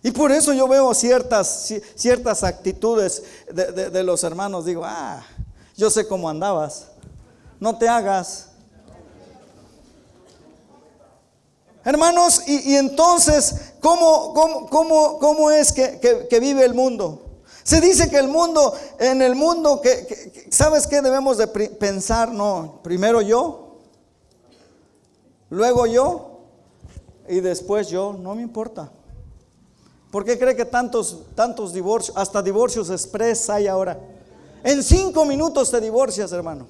[0.00, 4.64] Y por eso yo veo ciertas, ciertas actitudes de, de los hermanos.
[4.64, 5.22] Digo, ah,
[5.78, 6.88] Yo sé cómo andabas.
[7.60, 8.48] No te hagas.
[11.84, 14.34] Hermanos, y, entonces, ¿cómo,
[14.68, 17.22] cómo, cómo, es que, vive el mundo?
[17.62, 22.32] Se dice que el mundo, en el mundo, que, ¿sabes qué debemos de pensar?
[22.32, 23.76] No, primero yo,
[25.48, 26.40] luego yo,
[27.28, 28.90] y después yo, no me importa.
[30.10, 34.17] ¿Por qué cree que tantos, tantos divorcios, hasta divorcios express hay ahora?
[34.64, 36.66] En cinco minutos te divorcias, hermano.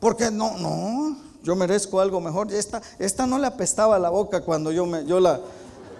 [0.00, 2.52] Porque no, no, yo merezco algo mejor.
[2.52, 5.40] Esta, esta no le apestaba la boca cuando yo me, yo la,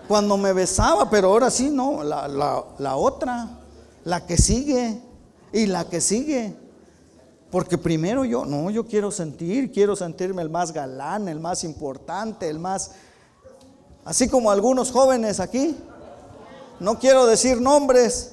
[0.09, 3.61] cuando me besaba, pero ahora sí, no, la, la, la otra,
[4.05, 5.01] la que sigue
[5.53, 6.55] y la que sigue.
[7.51, 12.49] Porque primero yo, no, yo quiero sentir, quiero sentirme el más galán, el más importante,
[12.49, 12.93] el más
[14.05, 15.77] Así como algunos jóvenes aquí.
[16.81, 18.33] No quiero decir nombres.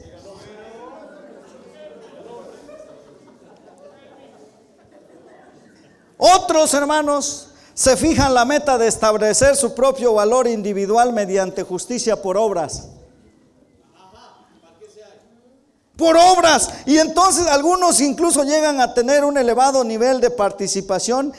[6.21, 12.35] Otros hermanos se fijan la meta de establecer su propio valor individual mediante justicia por
[12.35, 12.89] obras.
[15.95, 16.71] Por obras.
[16.85, 21.31] Y entonces algunos incluso llegan a tener un elevado nivel de participación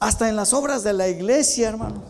[0.00, 2.02] hasta en las obras de la iglesia, hermano.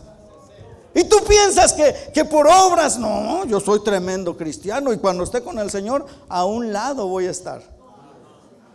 [0.95, 5.59] Y tú piensas que, por obras, no, yo soy tremendo cristiano y cuando esté con
[5.59, 7.61] el Señor, a un lado voy a estar.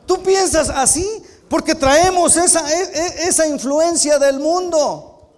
[0.06, 1.04] Tú piensas así
[1.50, 5.28] porque traemos esa, e, e, esa influencia del mundo.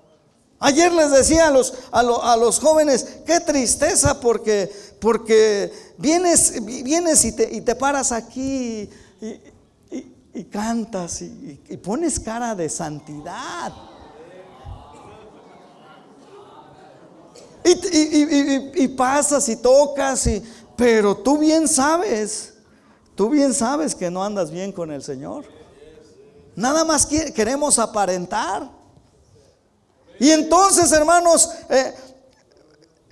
[0.60, 4.70] Ayer les decía a los, a, los jóvenes, qué tristeza porque,
[5.00, 8.88] porque vienes, vienes y, te, y te paras aquí
[9.20, 13.72] y, cantas y pones cara de santidad.
[17.64, 20.42] Y, pasas y tocas, y,
[20.76, 22.52] pero tú bien sabes,
[23.14, 25.61] tú bien sabes que no andas bien con el Señor.
[26.54, 28.70] Nada más queremos aparentar.
[30.18, 31.94] Y entonces, hermanos, eh,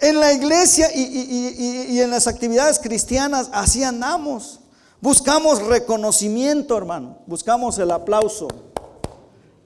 [0.00, 4.61] en la iglesia y, en las actividades cristianas así andamos.
[5.00, 7.18] Buscamos reconocimiento, hermano.
[7.26, 8.48] Buscamos el aplauso.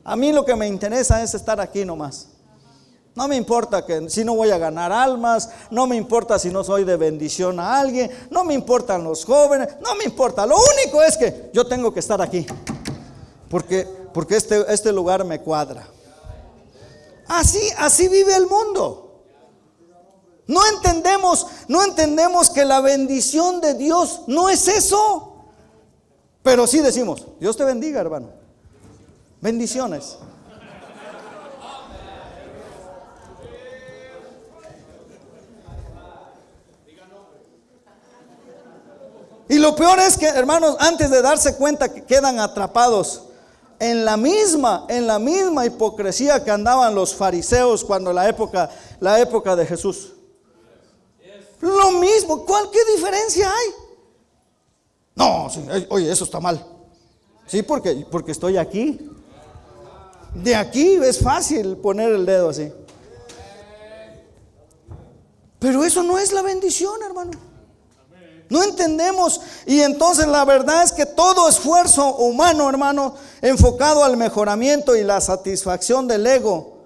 [0.04, 2.28] A mí lo que me interesa es estar aquí nomás.
[3.16, 6.64] No me importa que si no voy a ganar almas, no me importa si no
[6.64, 10.44] soy de bendición a alguien, no me importan los jóvenes, no me importa.
[10.46, 12.44] Lo único es que yo tengo que estar aquí.
[13.54, 15.86] Porque, porque este, este lugar me cuadra.
[17.28, 19.22] Así, así vive el mundo.
[20.48, 25.44] No entendemos, no entendemos que la bendición de Dios no es eso.
[26.42, 28.30] Pero sí decimos, Dios te bendiga, hermano.
[29.40, 30.18] Bendiciones.
[39.48, 43.28] Y lo peor es que, hermanos, antes de darse cuenta que quedan atrapados
[43.78, 49.20] en la misma, en la misma hipocresía que andaban los fariseos cuando la época, la
[49.20, 50.12] época de Jesús.
[51.60, 53.66] Lo mismo, ¿cuál qué diferencia hay?
[55.14, 55.48] No,
[55.88, 56.64] oye, eso está mal.
[57.46, 59.10] Sí, porque, porque estoy aquí.
[60.34, 62.72] De aquí es fácil poner el dedo así.
[65.58, 67.53] Pero eso no es la bendición, hermano.
[68.50, 69.40] No entendemos.
[69.66, 75.20] Y entonces la verdad es que todo esfuerzo humano, hermano, enfocado al mejoramiento y la
[75.20, 76.78] satisfacción del ego,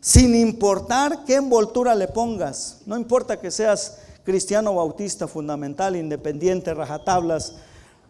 [0.00, 7.54] sin importar qué envoltura le pongas, no importa que seas cristiano bautista, fundamental, independiente, rajatablas,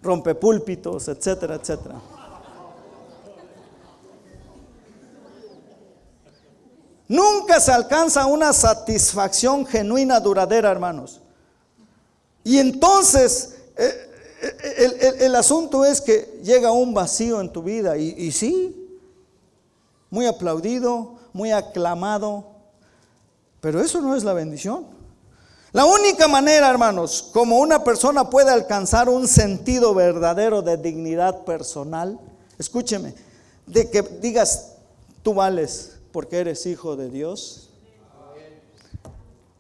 [0.02, 2.00] rompepúlpitos, etcétera, etcétera.
[7.08, 11.20] Nunca se alcanza una satisfacción genuina, duradera, hermanos.
[12.46, 14.08] Y entonces eh,
[14.40, 18.88] eh, el, asunto es que llega un vacío en tu vida y, y sí,
[20.10, 22.44] muy aplaudido, muy aclamado,
[23.60, 24.86] pero eso no es la bendición.
[25.72, 32.16] La única manera, hermanos, como una persona puede alcanzar un sentido verdadero de dignidad personal,
[32.60, 33.12] escúcheme,
[33.66, 34.74] de que digas,
[35.24, 37.65] tú vales porque eres hijo de Dios,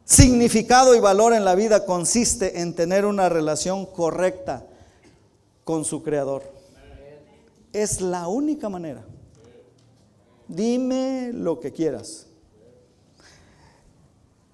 [0.08, 4.64] Significado y valor en la vida consiste en tener una relación correcta
[5.64, 6.44] con su creador.
[7.72, 9.04] Es la única manera.
[10.46, 12.28] Dime lo que quieras.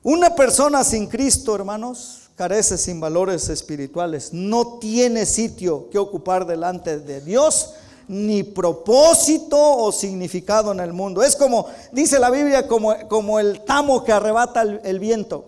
[0.02, 4.32] Una persona sin Cristo, hermanos, carece sin valores espirituales.
[4.32, 7.74] No tiene sitio que ocupar delante de Dios
[8.12, 11.22] ni propósito o significado en el mundo.
[11.22, 15.46] Es como, dice la Biblia, como, el tamo que arrebata el, viento.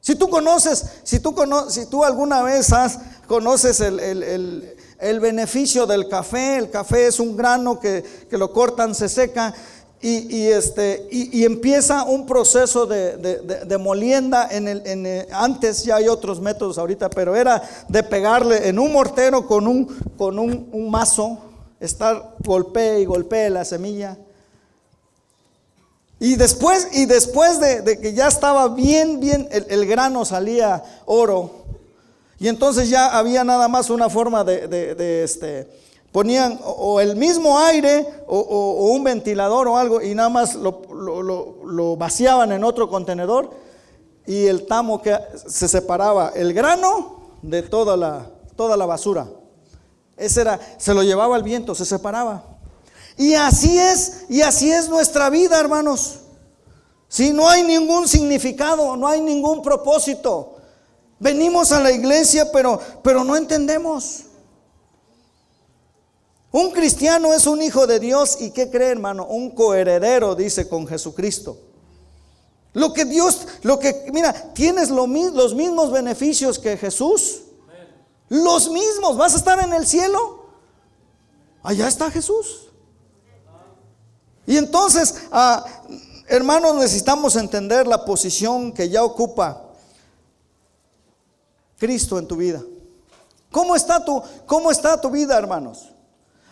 [0.00, 1.34] Si tú conoces, si tú,
[1.68, 6.56] si tú alguna vez has, conoces el, beneficio del café.
[6.56, 9.52] El café es un grano que, lo cortan, se seca
[10.00, 14.48] y, este, y, empieza un proceso de, molienda.
[14.50, 19.66] En antes ya hay otros métodos ahorita, pero era de pegarle en un mortero con
[19.66, 21.38] un, con un, mazo,
[21.80, 24.16] estar golpee y golpee la semilla.
[26.18, 31.66] Y después, y después de, que ya estaba bien, bien, el grano salía oro
[32.38, 35.68] y entonces ya había nada más una forma de, este,
[36.12, 42.52] ponían o, el mismo aire o, un ventilador o algo y nada más lo, vaciaban
[42.52, 43.50] en otro contenedor
[44.26, 45.16] y el tamo que
[45.46, 49.26] se separaba el grano de toda la, toda la basura.
[50.16, 52.44] Ese era, se lo llevaba el viento, se separaba.
[53.16, 56.20] Y así es, y así es nuestra vida, hermanos.
[57.08, 60.56] Si no hay ningún significado, no hay ningún propósito.
[61.18, 64.24] Venimos a la iglesia, pero, pero no entendemos.
[66.52, 69.26] Un cristiano es un hijo de Dios y ¿qué cree, hermano?
[69.26, 71.58] Un coheredero, dice, con Jesucristo.
[72.72, 77.42] Lo que Dios, lo que, mira, tienes los mismos beneficios que Jesús.
[78.28, 80.46] Los mismos, vas a estar en el cielo.
[81.62, 82.68] Allá está Jesús.
[84.46, 85.64] Y entonces, ah,
[86.28, 89.64] hermanos, necesitamos entender la posición que ya ocupa
[91.78, 92.62] Cristo en tu vida.
[93.50, 95.90] ¿Cómo está tu, cómo está tu vida, hermanos?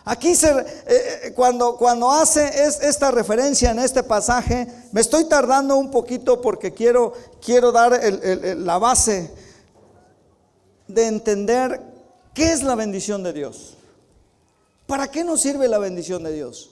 [0.03, 5.25] Aquí se, eh, eh, cuando, cuando hace es, esta referencia en este pasaje, me estoy
[5.25, 7.99] tardando un poquito porque quiero, quiero dar
[8.57, 9.44] la base
[10.87, 11.81] de entender
[12.33, 13.75] qué es la bendición de Dios.
[14.87, 16.71] ¿Para qué nos sirve la bendición de Dios?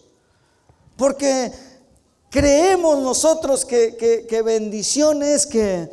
[0.98, 1.52] Porque
[2.30, 5.90] creemos nosotros que, que, que bendición es que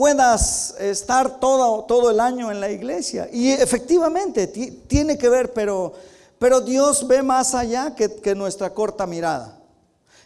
[0.00, 3.28] puedas estar todo, todo el año en la iglesia.
[3.30, 5.92] Y efectivamente tiene que ver, pero,
[6.38, 9.58] pero Dios ve más allá que, nuestra corta mirada.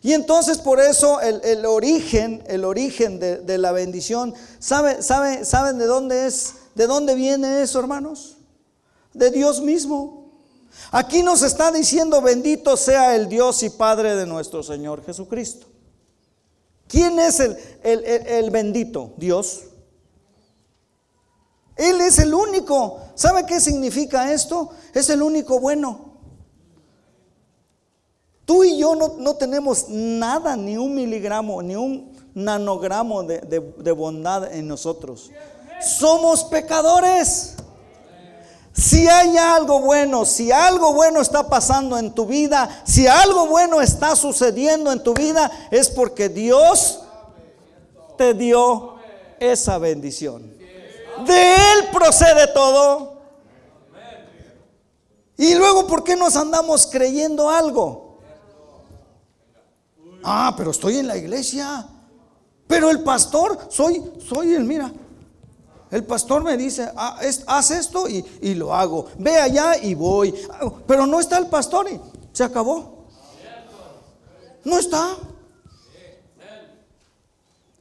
[0.00, 5.86] Y entonces por eso el, origen, el origen de, la bendición, ¿sabe, sabe, ¿saben de
[5.86, 6.54] dónde es?
[6.75, 8.37] ¿De dónde viene eso, hermanos?
[9.12, 10.25] De Dios mismo.
[10.91, 15.66] Aquí nos está diciendo, bendito sea el Dios y Padre de nuestro Señor Jesucristo.
[16.89, 19.12] ¿Quién es el, bendito?
[19.16, 19.64] Dios.
[21.77, 23.01] Él es el único.
[23.14, 24.70] ¿Sabe qué significa esto?
[24.93, 26.12] Es el único bueno.
[28.45, 34.68] Tú y yo no, tenemos nada, ni un miligramo, ni un nanogramo de bondad en
[34.68, 35.31] nosotros.
[35.85, 37.55] Somos pecadores.
[38.72, 43.80] Si hay algo bueno, si algo bueno está pasando en tu vida, si algo bueno
[43.80, 47.01] está sucediendo en tu vida, es porque Dios
[48.18, 48.97] te dio
[49.39, 50.43] esa bendición.
[51.24, 53.14] De Él procede todo.
[55.37, 58.18] Y luego, ¿por qué nos andamos creyendo algo?
[60.24, 61.87] Ah, pero estoy en la iglesia.
[62.66, 64.91] Pero el pastor, soy, soy el, mira,
[65.95, 69.07] el pastor me dice, ah, haz esto y, lo hago.
[69.16, 70.34] Ve allá y voy.
[70.88, 72.01] Pero no está el pastor y
[72.32, 73.05] se acabó.
[74.64, 75.16] No está.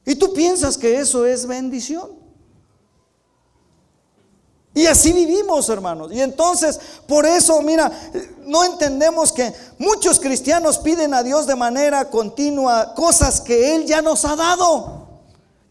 [0.06, 2.08] Y tú piensas que eso es bendición.
[4.74, 6.12] Y así vivimos, hermanos.
[6.12, 7.90] Y entonces, por eso, mira,
[8.42, 14.00] no entendemos que muchos cristianos piden a Dios de manera continua cosas que Él ya
[14.02, 15.08] nos ha dado.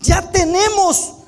[0.01, 1.22] Ya tenemos.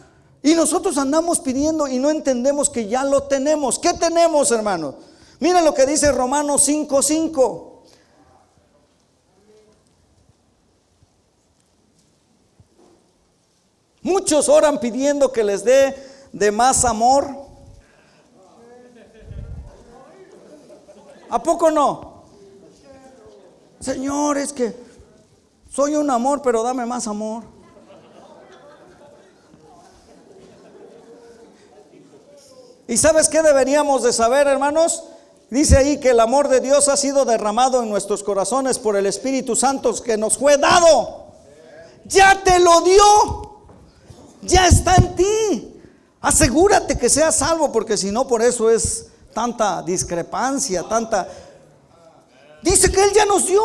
[0.45, 3.79] Y nosotros andamos pidiendo y no entendemos que ya lo tenemos.
[3.79, 4.93] ¿Qué tenemos, hermano?
[5.39, 7.81] Mira lo que dice Romanos 5:5.
[14.03, 15.95] Muchos oran pidiendo que les dé
[16.31, 17.27] de más amor.
[21.27, 22.23] ¿A poco no?
[23.79, 24.75] Señor, es que
[25.71, 27.54] soy un amor, pero dame más amor.
[32.87, 35.03] ¿Y sabes qué deberíamos de saber, hermanos?
[35.49, 39.05] Dice ahí que el amor de Dios ha sido derramado en nuestros corazones por el
[39.05, 41.25] Espíritu Santo que nos fue dado.
[42.05, 43.59] Ya te lo dio.
[44.41, 45.81] Ya está en ti.
[46.21, 51.27] Asegúrate que seas salvo porque si no por eso es tanta discrepancia, tanta...
[52.61, 53.61] Dice que Él ya nos dio.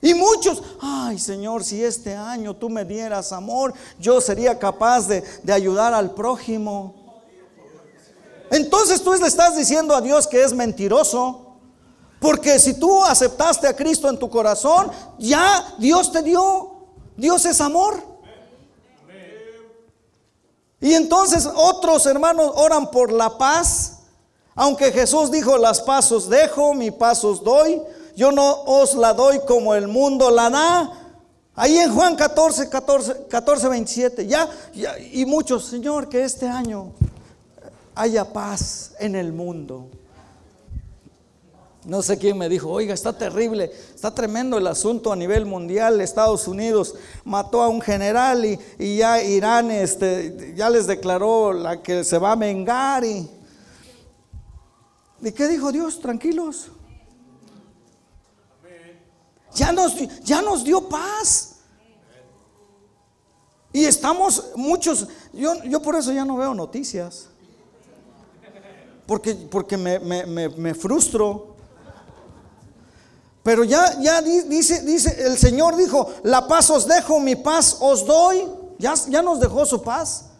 [0.00, 5.24] Y muchos, ay Señor, si este año tú me dieras amor, yo sería capaz de,
[5.42, 7.03] de ayudar al prójimo.
[8.54, 11.56] Entonces tú le estás diciendo a Dios que es mentiroso.
[12.20, 16.70] Porque si tú aceptaste a Cristo en tu corazón, ya Dios te dio.
[17.16, 18.00] Dios es amor.
[20.80, 23.98] Y entonces otros hermanos oran por la paz.
[24.54, 27.82] Aunque Jesús dijo, las pasos dejo, mi pasos doy,
[28.14, 30.92] yo no os la doy como el mundo la da.
[31.56, 36.92] Ahí en Juan 14, 14, 14, 27, ya, ya, y muchos, Señor, que este año
[37.94, 39.90] haya paz en el mundo.
[41.84, 46.00] No sé quién me dijo, oiga, está terrible, está tremendo el asunto a nivel mundial.
[46.00, 52.02] Estados Unidos mató a un general y, ya Irán este, ya les declaró la que
[52.02, 53.04] se va a vengar.
[53.04, 53.28] Y,
[55.20, 56.00] ¿Y qué dijo Dios?
[56.00, 56.68] Tranquilos.
[59.54, 61.56] Ya nos, ya nos dio paz.
[63.74, 67.28] Y estamos muchos, yo, yo por eso ya no veo noticias.
[69.06, 71.54] Porque, porque me, me frustro.
[73.44, 78.06] Pero ya, ya dice, dice, el Señor dijo, la paz os dejo, mi paz os
[78.06, 78.42] doy.
[78.78, 80.30] Ya, ya nos dejó su paz.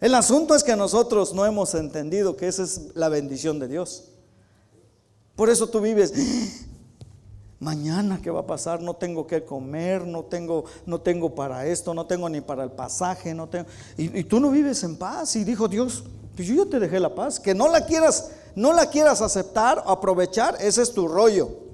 [0.00, 4.08] El asunto es que nosotros no hemos entendido que esa es la bendición de Dios.
[5.36, 6.12] Por eso tú vives,
[7.60, 11.94] mañana qué va a pasar, no tengo que comer, no tengo, no tengo para esto,
[11.94, 13.66] no tengo ni para el pasaje, no tengo.
[13.96, 15.36] Y tú no vives en paz.
[15.36, 16.02] Y dijo Dios,
[16.34, 17.38] pues yo ya te dejé la paz.
[17.40, 21.64] Que no la quieras, no la quieras aceptar, aprovechar, ese es tu rollo.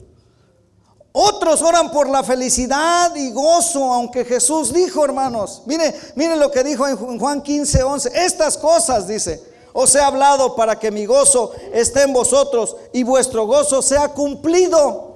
[1.12, 6.62] Otros oran por la felicidad y gozo, aunque Jesús dijo, hermanos, mire, mire lo que
[6.62, 9.42] dijo en Juan 15, 11, estas cosas, dice,
[9.72, 15.09] os he hablado para que mi gozo esté en vosotros y vuestro gozo sea cumplido.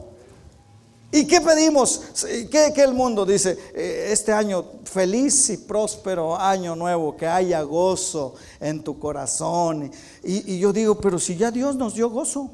[1.15, 2.03] ¿Y qué pedimos?
[2.51, 3.57] ¿Qué, el mundo dice?
[3.73, 9.93] Eh, este año feliz y próspero año nuevo, que haya gozo en tu corazón.
[10.25, 12.51] y yo digo, pero si ya Dios nos dio gozo.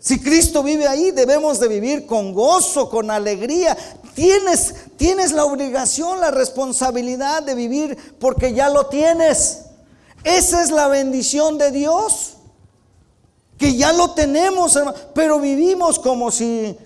[0.00, 3.76] Si Cristo vive ahí, debemos de vivir con gozo, con alegría.
[4.16, 9.66] Tienes, tienes la obligación, la responsabilidad de vivir porque ya lo tienes.
[10.24, 12.38] Esa es la bendición de Dios.
[13.60, 14.76] Que ya lo tenemos,
[15.14, 16.76] pero vivimos como si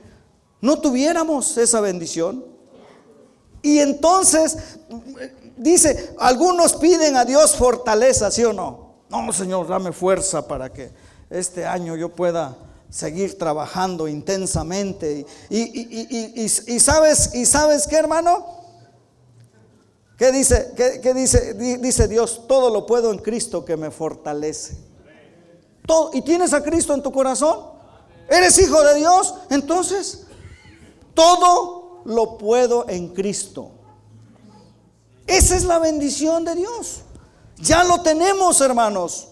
[0.61, 2.45] no tuviéramos esa bendición.
[3.63, 4.59] Y entonces,
[5.57, 8.95] dice, algunos piden a Dios fortaleza, ¿sí o no?
[9.09, 10.91] No, Señor, dame fuerza para que
[11.31, 12.57] este año yo pueda
[12.91, 15.27] seguir trabajando intensamente.
[15.51, 16.49] Y,
[16.81, 18.47] sabes, y sabes qué, hermano?
[20.17, 20.73] ¿Qué dice?
[20.77, 21.55] ¿Qué, dice?
[21.55, 24.77] Dice Dios, todo lo puedo en Cristo que me fortalece.
[26.13, 27.59] ¿Y tienes a Cristo en tu corazón?
[28.29, 29.35] ¿Eres hijo de Dios?
[29.51, 30.27] Entonces,
[31.13, 33.71] todo lo puedo en Cristo.
[35.27, 37.01] Esa es la bendición de Dios.
[37.59, 39.29] Ya lo tenemos, hermanos.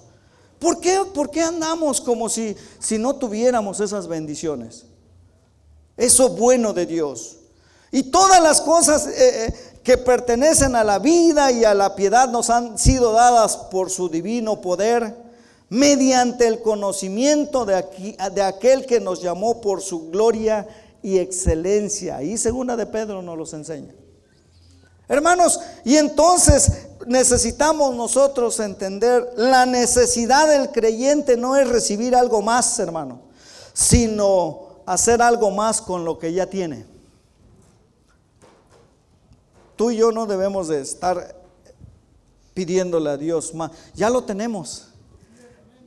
[0.58, 4.84] ¿Por qué, andamos como si, si no tuviéramos esas bendiciones?
[5.96, 7.38] Eso bueno de Dios.
[7.90, 12.28] Y todas las cosas eh, eh, que pertenecen a la vida y a la piedad
[12.28, 15.21] nos han sido dadas por su divino poder
[15.72, 17.76] mediante el conocimiento de,
[18.44, 20.68] aquel que nos llamó por su gloria
[21.02, 22.22] y excelencia.
[22.22, 23.94] Y segunda de Pedro nos los enseña.
[25.08, 32.78] Hermanos, y entonces necesitamos nosotros entender, la necesidad del creyente no es recibir algo más,
[32.78, 33.22] hermano,
[33.72, 36.84] sino hacer algo más con lo que ya tiene.
[39.76, 41.34] Tú y yo no debemos de estar
[42.52, 44.91] pidiéndole a Dios más, ya lo tenemos.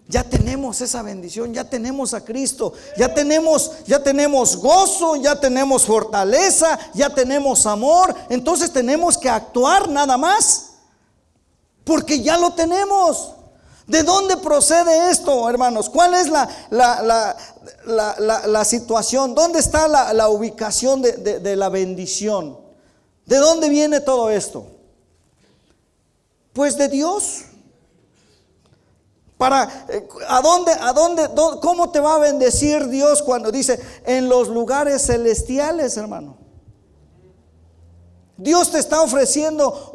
[0.08, 5.84] Ya tenemos esa bendición, ya tenemos a Cristo, ya tenemos, ya tenemos gozo, ya tenemos
[5.86, 8.14] fortaleza, ya tenemos amor.
[8.30, 10.74] Entonces tenemos que actuar nada más,
[11.84, 13.32] porque ya lo tenemos.
[13.88, 15.90] ¿De dónde procede esto, hermanos?
[15.90, 16.50] ¿Cuál es la,
[17.86, 19.34] la, situación?
[19.34, 22.60] ¿Dónde está la, ubicación de la bendición?
[23.26, 24.68] ¿De dónde viene todo esto?
[26.54, 27.46] Pues de Dios.
[29.38, 31.30] Para, eh, ¿a dónde, a dónde,
[31.62, 36.38] cómo te va a bendecir Dios cuando dice en los lugares celestiales, hermano?
[38.38, 39.92] Dios te está ofreciendo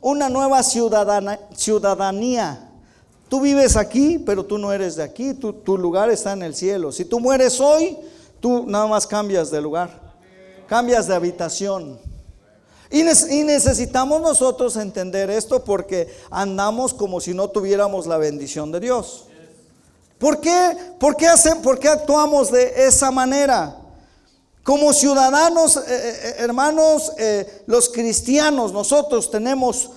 [0.00, 2.68] una nueva ciudadanía.
[3.28, 6.54] Tú vives aquí, pero tú no eres de aquí, tu, tu lugar está en el
[6.54, 6.92] cielo.
[6.92, 7.98] Si tú mueres hoy,
[8.40, 10.14] tú nada más cambias de lugar,
[10.66, 11.98] cambias de habitación.
[12.92, 19.24] Y, necesitamos nosotros entender esto porque andamos como si no tuviéramos la bendición de Dios.
[20.18, 20.76] ¿Por qué?
[21.00, 21.26] ¿Por qué,
[21.62, 23.78] por qué actuamos de esa manera?
[24.62, 27.12] Como ciudadanos, eh, eh, eh, hermanos,
[27.66, 29.90] los cristianos, nosotros tenemos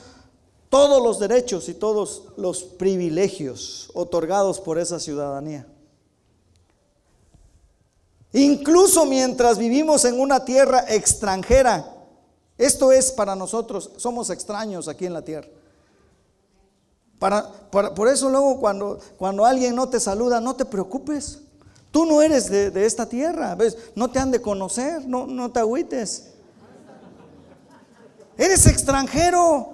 [0.70, 5.68] todos los derechos y todos los privilegios otorgados por esa ciudadanía.
[8.32, 11.95] Incluso mientras vivimos en una tierra extranjera,
[12.58, 15.48] esto es para nosotros, somos extraños aquí en la tierra.
[17.20, 21.40] Para, por eso luego cuando, cuando alguien no te saluda, no te preocupes.
[21.96, 23.78] Tú no eres de, esta tierra, ¿ves?
[23.96, 26.32] no te han de conocer, no, no te agüites.
[28.38, 29.72] Eres extranjero.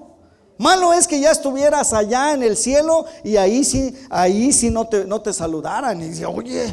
[0.59, 4.87] Malo es que ya estuvieras allá en el cielo y ahí sí, ahí sí no
[4.87, 5.99] te, no te saludaran.
[5.99, 6.71] Y dice, oye,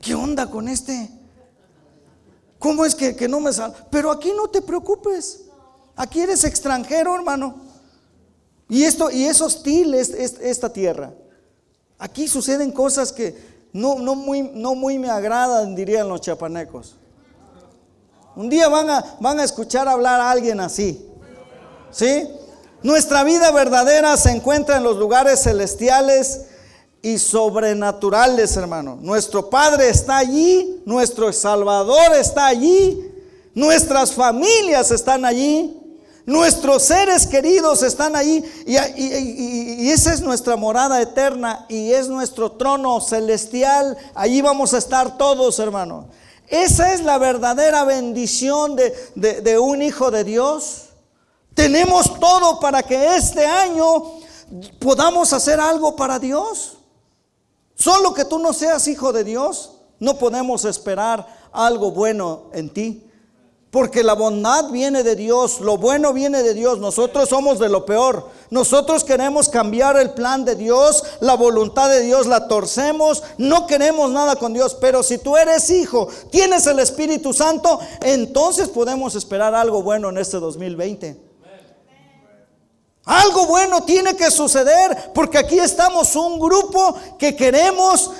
[0.00, 1.10] ¿qué onda con este?
[2.66, 3.72] ¿Cómo es que, no me sal?
[3.90, 5.42] Pero aquí no te preocupes.
[5.94, 7.54] Aquí eres extranjero, hermano.
[8.68, 11.12] Y esto, y es hostil esta tierra.
[11.96, 13.36] Aquí suceden cosas que
[13.72, 16.96] no, no, muy, no muy me agradan, dirían los chapanecos.
[18.34, 21.08] Un día van a, van a escuchar hablar a alguien así.
[21.92, 22.28] ¿Sí?
[22.82, 26.46] Nuestra vida verdadera se encuentra en los lugares celestiales
[27.02, 28.98] y sobrenaturales, hermano.
[29.00, 33.12] Nuestro Padre está allí, nuestro Salvador está allí,
[33.54, 35.76] nuestras familias están allí,
[36.26, 43.00] nuestros seres queridos están allí y, esa es nuestra morada eterna y es nuestro trono
[43.00, 43.96] celestial.
[44.14, 46.08] Allí vamos a estar todos, hermano.
[46.48, 50.86] Esa es la verdadera bendición de, de un hijo de Dios.
[51.54, 54.02] Tenemos todo para que este año
[54.78, 56.75] podamos hacer algo para Dios.
[57.76, 63.02] Solo que tú no seas hijo de Dios, no podemos esperar algo bueno en ti.
[63.70, 67.84] Porque la bondad viene de Dios, lo bueno viene de Dios, nosotros somos de lo
[67.84, 68.30] peor.
[68.48, 74.10] Nosotros queremos cambiar el plan de Dios, la voluntad de Dios la torcemos, no queremos
[74.10, 74.74] nada con Dios.
[74.80, 80.16] Pero si tú eres hijo, tienes el Espíritu Santo, entonces podemos esperar algo bueno en
[80.16, 81.25] este 2020.
[83.06, 88.10] Algo bueno tiene que suceder porque aquí estamos un grupo que queremos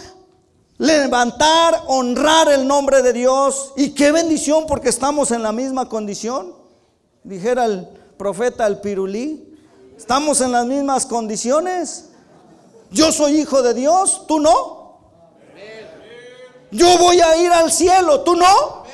[0.78, 3.72] levantar, honrar el nombre de Dios.
[3.76, 6.54] Y qué bendición porque estamos en la misma condición.
[7.24, 9.58] Dijera el profeta el Pirulí,
[9.96, 12.10] estamos en las mismas condiciones.
[12.92, 15.00] Yo soy hijo de Dios, tú no.
[16.70, 18.85] Yo voy a ir al cielo, tú no.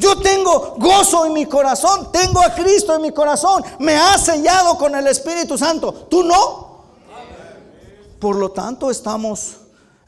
[0.00, 4.76] Yo tengo gozo en mi corazón, tengo a Cristo en mi corazón, me ha sellado
[4.78, 5.92] con el Espíritu Santo.
[5.92, 6.70] ¿Tú no?
[8.18, 9.60] Por lo tanto, estamos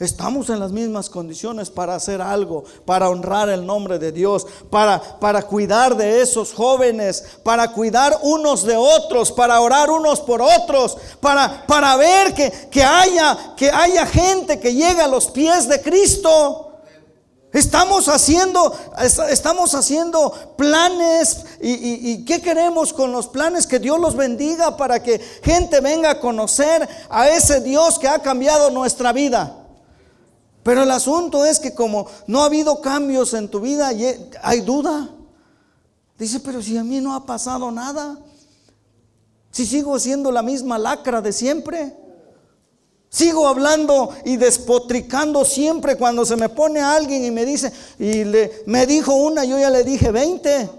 [0.02, 5.00] Estamos en las mismas condiciones para hacer algo, para honrar el nombre de Dios, para,
[5.20, 10.96] para cuidar de esos jóvenes, para cuidar unos de otros, para orar unos por otros,
[11.20, 15.80] para, para ver que, que, haya, que haya gente que llegue a los pies de
[15.80, 16.71] Cristo.
[17.52, 18.74] Estamos haciendo,
[19.28, 25.18] estamos haciendo planes y, qué queremos con los planes que Dios los bendiga para que
[25.42, 29.66] gente venga a conocer a ese Dios que ha cambiado nuestra vida.
[30.62, 33.90] Pero el asunto es que como no ha habido cambios en tu vida,
[34.42, 35.10] hay duda.
[36.18, 38.18] Dice, pero si a mí no ha pasado nada,
[39.50, 42.01] si sigo siendo la misma lacra de siempre.
[43.12, 48.62] Sigo hablando y despotricando siempre cuando se me pone alguien y me dice, y le,
[48.64, 50.70] me dijo una, yo ya le dije 20.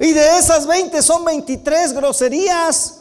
[0.00, 3.00] Y de esas 20 son 23 groserías.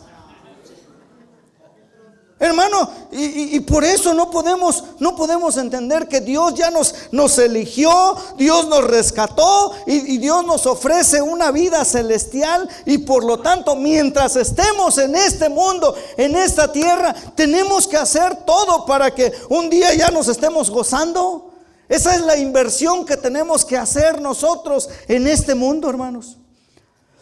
[2.38, 8.18] Hermano, y, por eso no podemos, no podemos entender que Dios ya nos, nos eligió,
[8.38, 13.78] Dios nos rescató y, y, Dios nos ofrece una vida celestial y por lo tanto
[13.78, 19.70] mientras estemos en este mundo, en esta tierra, tenemos que hacer todo para que un
[19.70, 21.54] día ya nos estemos gozando.
[21.88, 26.38] Esa es la inversión que tenemos que hacer nosotros en este mundo, hermanos.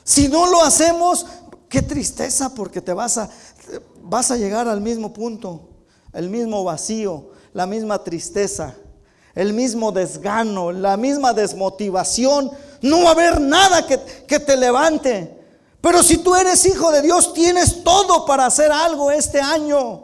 [0.03, 1.27] Si no lo hacemos,
[1.69, 3.29] qué tristeza porque te vas a
[4.13, 5.69] vas a llegar al mismo punto,
[6.13, 8.75] el mismo vacío, la misma tristeza,
[9.33, 12.51] el mismo desgano, la misma desmotivación.
[12.83, 15.35] No va a haber nada que, que te levante.
[15.81, 20.03] Pero si tú eres hijo de Dios, tienes todo para hacer algo este año.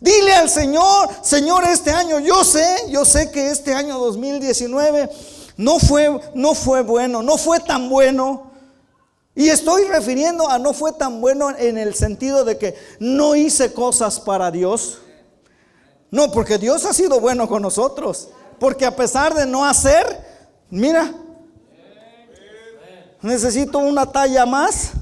[0.00, 5.10] Dile al Señor, Señor, este año, yo sé, yo sé que este año 2019
[5.58, 8.51] no fue, no fue bueno, no fue tan bueno.
[9.34, 13.72] Y estoy refiriendo a no fue tan bueno en el sentido de que no hice
[13.72, 14.98] cosas para Dios.
[16.10, 18.28] No, porque Dios ha sido bueno con nosotros.
[18.58, 20.04] Porque a pesar de no hacer,
[20.68, 21.14] mira,
[23.22, 24.92] necesito una talla más.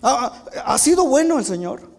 [0.00, 1.91] Ha, ha sido bueno el Señor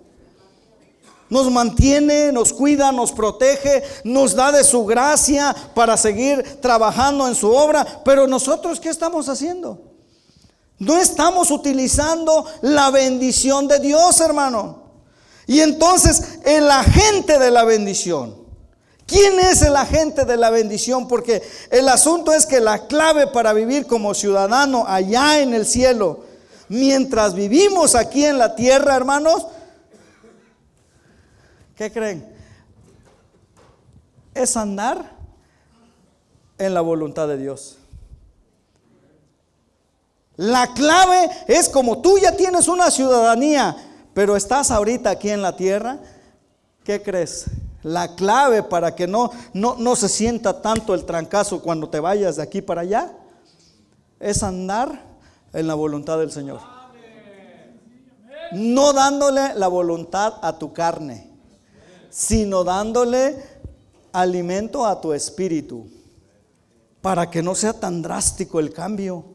[1.34, 7.34] nos mantiene, nos cuida, nos protege, nos da de su gracia para seguir trabajando en
[7.34, 8.02] su obra.
[8.06, 9.82] Pero nosotros, ¿qué estamos haciendo?
[10.78, 14.84] No estamos utilizando la bendición de Dios, hermano.
[15.48, 18.38] Y entonces el agente de la bendición.
[19.06, 21.08] ¿Quién es el agente de la bendición?
[21.08, 26.32] Porque el asunto es que la clave para vivir como ciudadano allá en el cielo
[26.70, 29.46] mientras vivimos aquí en la tierra, hermanos,
[31.76, 32.28] ¿qué creen?
[34.34, 35.12] Es andar
[36.58, 37.78] en la voluntad de Dios.
[40.36, 43.76] La clave es como tú ya tienes una ciudadanía,
[44.14, 46.00] pero estás ahorita aquí en la tierra,
[46.84, 47.46] ¿qué crees?
[47.84, 52.38] La clave para que no, no, no se sienta tanto el trancazo cuando te vayas
[52.38, 53.12] de aquí para allá
[54.20, 55.04] es andar
[55.52, 56.62] en la voluntad del Señor.
[58.54, 61.33] No dándole la voluntad a tu carne,
[62.14, 63.44] sino dándole
[64.12, 65.88] alimento a tu espíritu,
[67.02, 69.26] para que no sea tan drástico el cambio.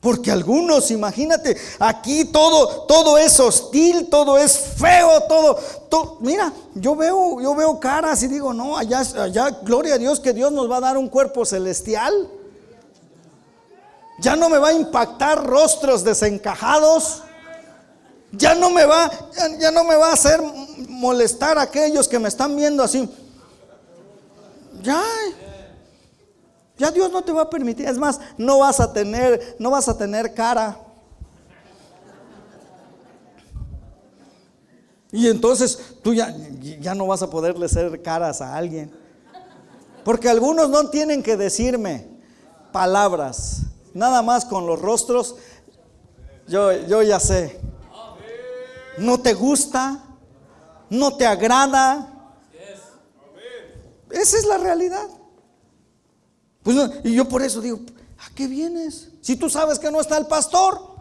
[0.00, 5.56] Porque algunos, imagínate, aquí todo, todo es hostil, todo es feo, todo,
[5.90, 10.20] todo, Mira, yo veo, yo veo caras y digo, no, allá, allá, gloria a Dios
[10.20, 12.30] que Dios nos va a dar un cuerpo celestial.
[14.20, 17.22] Ya no me va a impactar rostros desencajados.
[18.36, 19.10] Ya no me va,
[19.58, 20.40] ya, no me va a hacer
[20.88, 23.08] molestar a aquellos que me están viendo así.
[24.82, 25.02] Ya,
[26.76, 27.86] ya Dios no te va a permitir.
[27.86, 30.78] Es más, no vas a tener, no vas a tener cara.
[35.12, 36.34] Y entonces tú ya,
[36.80, 38.92] ya no vas a poderle hacer caras a alguien.
[40.04, 42.08] Porque algunos no tienen que decirme
[42.72, 43.62] palabras.
[43.94, 45.36] Nada más con los rostros.
[46.48, 47.60] Yo, yo ya sé.
[48.98, 50.02] No te gusta.
[50.90, 52.10] No te agrada.
[54.10, 55.08] Esa es la realidad.
[56.62, 57.80] Pues, y yo por eso digo,
[58.18, 59.10] ¿a qué vienes?
[59.20, 60.94] Si tú sabes que no está el pastor.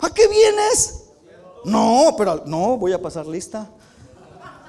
[0.00, 1.04] ¿A qué vienes?
[1.64, 3.70] No, pero no, voy a pasar lista.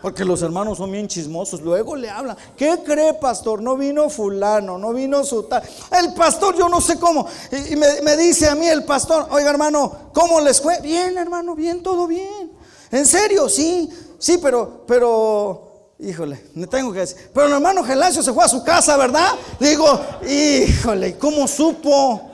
[0.03, 1.61] Porque los hermanos son bien chismosos.
[1.61, 2.35] Luego le hablan.
[2.57, 3.61] ¿Qué cree, pastor?
[3.61, 5.63] No vino fulano, no vino su tal.
[5.97, 7.25] El pastor, yo no sé cómo.
[7.69, 10.81] Y, me, dice a mí el pastor, oiga hermano, ¿cómo les fue?
[10.81, 12.51] Bien, hermano, bien, todo bien.
[12.91, 13.47] ¿En serio?
[13.47, 13.89] Sí,
[14.19, 17.31] sí, pero, pero Híjole, me tengo que decir.
[17.33, 19.29] Pero el hermano Gelasio se fue a su casa, ¿verdad?
[19.57, 19.85] Digo,
[20.27, 22.29] híjole, ¿cómo supo?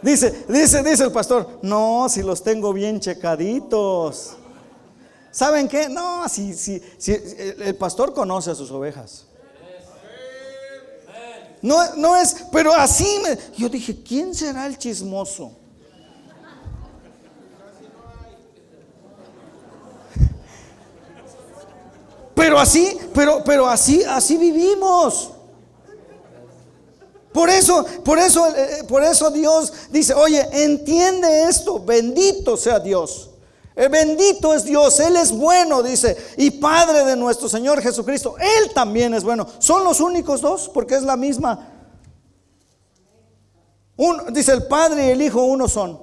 [0.00, 4.38] Dice, dice, dice el pastor, no, si los tengo bien checaditos.
[5.36, 5.90] ¿Saben qué?
[5.90, 9.26] No, si, si, si el pastor conoce a sus ovejas.
[11.60, 15.52] No, no es, pero así me, yo dije, ¿quién será el chismoso?
[22.34, 25.32] Pero así, pero, pero así, así vivimos.
[27.34, 33.32] Por eso, por eso, eh, por eso Dios dice, oye, entiende esto, bendito sea Dios.
[33.76, 38.72] El bendito es Dios, Él es bueno, dice, y Padre de nuestro Señor Jesucristo, Él
[38.72, 39.46] también es bueno.
[39.58, 41.74] Son los únicos dos, porque es la misma.
[44.32, 46.00] dice el Padre y el Hijo, uno son.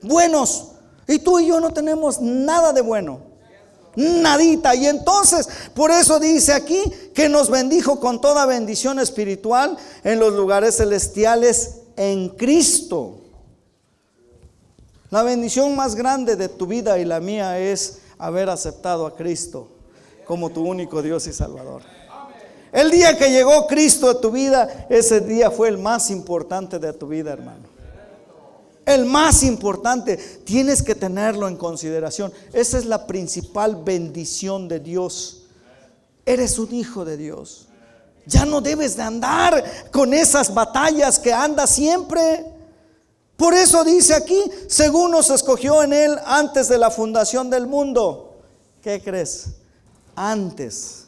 [0.00, 0.68] Buenos.
[1.06, 3.20] Y tú y yo no tenemos nada de bueno.
[3.94, 4.74] Nadita.
[4.74, 6.82] Y entonces, por eso dice aquí
[7.14, 13.21] que nos bendijo con toda bendición espiritual en los lugares celestiales en Cristo.
[15.12, 19.68] La bendición más grande de tu vida y la mía es haber aceptado a Cristo
[20.24, 21.82] como tu único Dios y Salvador.
[22.72, 26.94] El día que llegó Cristo a tu vida, ese día fue el más importante de
[26.94, 27.64] tu vida, hermano.
[28.86, 32.32] El más importante, tienes que tenerlo en consideración.
[32.54, 35.42] Esa es la principal bendición de Dios.
[36.24, 37.68] Eres un hijo de Dios.
[38.24, 42.51] Ya no debes de andar con esas batallas que andas siempre.
[43.36, 48.36] Por eso dice aquí, según nos escogió en Él antes de la fundación del mundo.
[48.82, 49.54] ¿Qué crees?
[50.14, 51.06] Antes,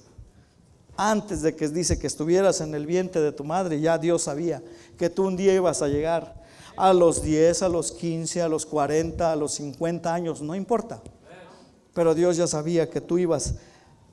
[0.96, 4.62] antes de que dice que estuvieras en el vientre de tu madre, ya Dios sabía
[4.96, 6.42] que tú un día ibas a llegar
[6.76, 11.00] a los 10, a los 15, a los 40, a los 50 años, no importa.
[11.92, 13.54] Pero Dios ya sabía que tú ibas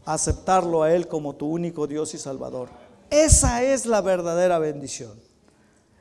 [0.05, 2.69] a aceptarlo a Él como tu único Dios y Salvador.
[3.09, 5.30] Esa es la verdadera bendición.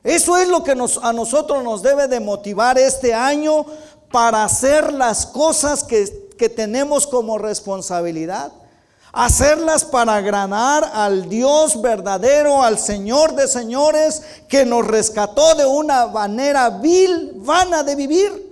[0.03, 3.65] Eso es lo que a nosotros nos debe de motivar este año
[4.11, 8.51] para hacer las cosas que, que tenemos como responsabilidad
[9.13, 16.07] hacerlas para agradar al Dios verdadero, al Señor de señores, que nos rescató de una
[16.07, 18.51] manera vil, vana de vivir.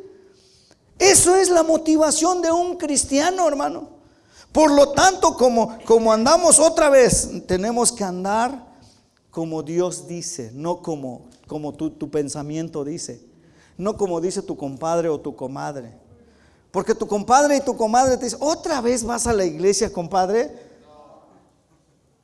[0.97, 3.87] Eso es la motivación de un cristiano, hermano.
[4.51, 8.67] Por lo tanto, como, como andamos otra vez, tenemos que andar
[9.31, 13.21] como Dios dice, no como, como tu, tu pensamiento dice,
[13.77, 15.91] no como dice tu compadre o tu comadre.
[16.71, 20.69] Porque tu compadre y tu comadre te dicen, ¿otra vez vas a la iglesia, compadre?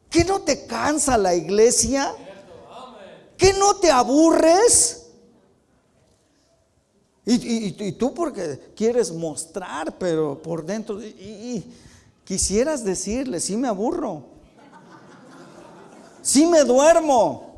[0.10, 2.14] ¿Qué no te cansa la iglesia?
[3.36, 5.08] ¿Qué no te aburres?
[7.26, 11.66] Y, tú porque quieres mostrar, pero por dentro, y,
[12.24, 14.24] quisieras decirle, sí me aburro,
[16.22, 17.55] sí me duermo,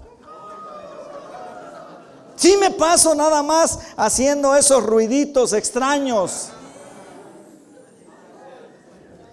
[2.37, 6.49] sí me paso nada más haciendo esos ruiditos extraños.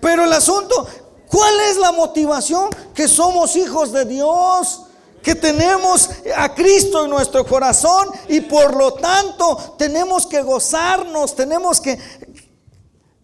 [0.00, 0.86] Pero el asunto,
[1.28, 2.70] ¿cuál es la motivación?
[2.92, 4.80] Que somos hijos de Dios
[5.24, 11.80] que tenemos a Cristo en nuestro corazón y por lo tanto tenemos que gozarnos, tenemos
[11.80, 11.98] que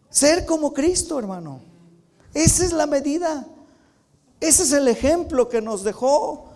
[0.09, 1.61] ser como Cristo, hermano.
[2.33, 3.47] Esa es la medida.
[4.41, 6.50] Ese es el ejemplo que nos dejó.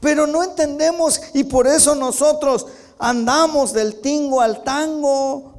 [0.00, 2.66] Pero no entendemos y por eso nosotros
[2.98, 5.54] andamos del tingo al tango.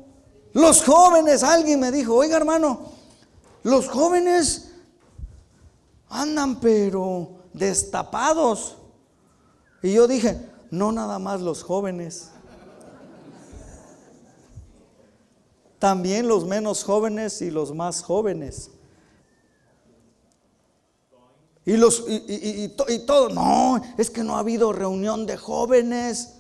[0.54, 2.92] Los jóvenes, alguien me dijo, oiga hermano,
[3.64, 4.72] los jóvenes
[6.10, 8.78] andan pero destapados.
[9.84, 10.40] Y yo dije,
[10.72, 12.30] no nada más los jóvenes,
[15.80, 18.72] también los menos jóvenes y los más jóvenes.
[21.68, 22.70] Y, los, y,
[23.06, 26.34] todo, no, es que no ha habido reunión de jóvenes.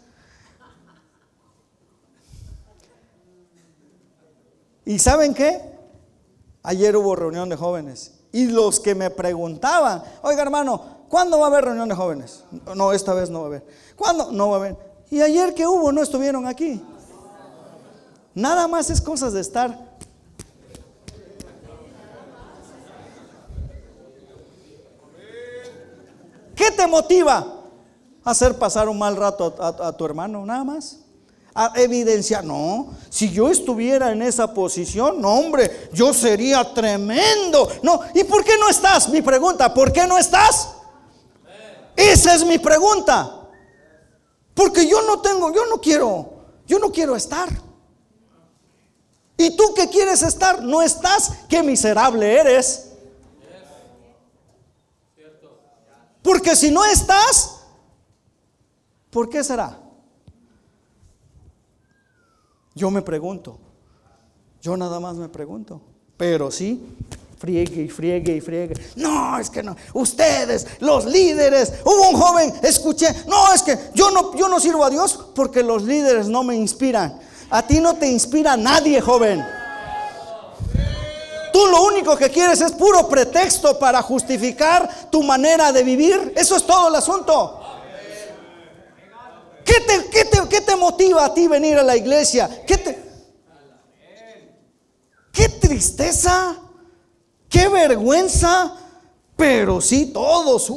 [4.85, 5.61] ¿Y saben qué?
[6.63, 8.13] Ayer hubo reunión de jóvenes.
[8.31, 12.43] Y los que me preguntaban, oiga hermano, ¿Cuándo va a haber reunión de jóvenes?
[12.75, 13.65] No, esta vez no va a haber.
[13.95, 14.31] ¿Cuándo?
[14.31, 14.77] No va a haber.
[15.09, 16.83] Y ayer que hubo, no estuvieron aquí.
[18.33, 19.97] Nada más es cosas de estar.
[26.57, 27.53] ¿Qué te motiva?
[28.23, 30.97] Hacer pasar un mal rato a, tu hermano, nada más.
[31.53, 37.69] A evidenciar, no, si yo estuviera en esa posición, no hombre, yo sería tremendo.
[37.83, 39.07] No, ¿y por qué no estás?
[39.09, 40.69] Mi pregunta, ¿por qué no estás?
[41.95, 43.49] Esa es mi pregunta.
[44.53, 47.49] Porque yo no tengo, yo no quiero, yo no quiero estar.
[49.37, 50.63] ¿Y tú que quieres estar?
[50.63, 52.86] No estás, qué miserable eres.
[56.27, 57.59] Porque si no estás,
[59.09, 59.79] ¿por qué será?
[62.75, 63.57] Yo me pregunto,
[64.61, 65.79] yo nada más me pregunto,
[66.17, 66.85] pero sí,
[67.37, 68.73] friegue y friegue y friegue.
[68.97, 69.77] No, es que no.
[69.93, 71.75] Ustedes, los líderes.
[71.85, 73.07] Hubo un joven, escuché.
[73.25, 76.57] No, es que yo no, yo no sirvo a Dios porque los líderes no me
[76.57, 77.21] inspiran.
[77.49, 79.45] A ti no te inspira nadie, joven.
[81.57, 86.31] Tú lo único que quieres es puro pretexto para justificar tu manera de vivir.
[86.35, 87.59] Eso es todo el asunto.
[89.65, 92.63] ¿Qué te, motiva a ti venir a la iglesia?
[92.67, 93.03] ¿Qué, te,
[95.31, 96.55] qué tristeza
[97.49, 98.77] qué vergüenza,
[99.35, 100.71] pero sí todos,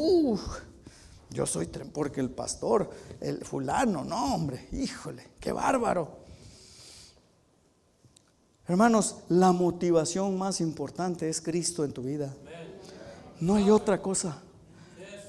[1.28, 2.88] yo soy, porque el pastor,
[3.20, 6.19] el fulano, no hombre, híjole, qué bárbaro.
[8.70, 12.32] Hermanos, la motivación más importante es Cristo en tu vida.
[13.40, 14.38] No hay otra cosa.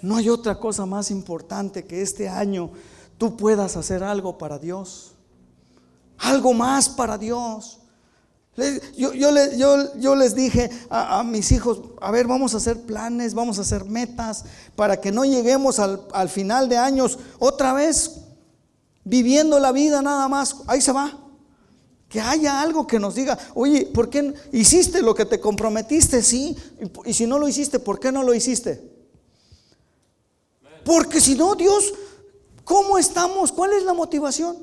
[0.04, 2.70] No hay otra cosa más importante que este año
[3.18, 5.14] tú puedas hacer algo para Dios.
[6.20, 7.80] Algo más para Dios.
[8.96, 13.62] Yo, yo, les dije a, mis hijos, a ver, vamos a hacer planes, vamos a
[13.62, 18.22] hacer metas para que no lleguemos al, al final de años otra vez
[19.04, 20.58] viviendo la vida nada más.
[20.68, 21.18] Ahí se va.
[22.12, 26.22] Que haya algo que nos diga, oye, ¿por qué hiciste lo que te comprometiste?
[26.22, 26.57] Sí.
[27.05, 28.84] Y, si no lo hiciste, ¿por qué no lo hiciste?
[30.84, 31.93] Porque si no, Dios,
[32.66, 33.53] ¿cómo estamos?
[33.53, 34.57] ¿Cuál es la motivación?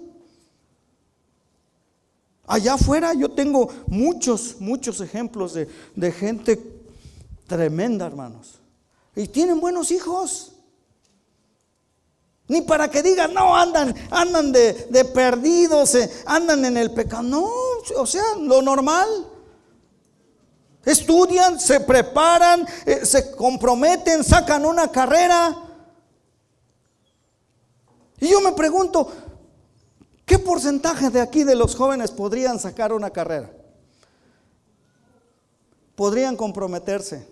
[2.46, 6.62] Allá afuera yo tengo muchos, muchos ejemplos de, gente
[7.46, 8.58] tremenda, hermanos.
[9.16, 10.52] Y tienen buenos hijos.
[12.48, 17.22] Ni para que digan, no, andan, andan de, perdidos, eh, andan en el pecado.
[17.22, 17.50] No,
[17.96, 19.08] o sea, lo normal.
[20.84, 25.54] Estudian, se preparan, eh, se comprometen, sacan una carrera.
[28.18, 29.12] Y yo me pregunto,
[30.28, 33.50] ¿Qué porcentaje de aquí de los jóvenes podrían sacar una carrera?
[35.96, 37.26] Podrían comprometerse.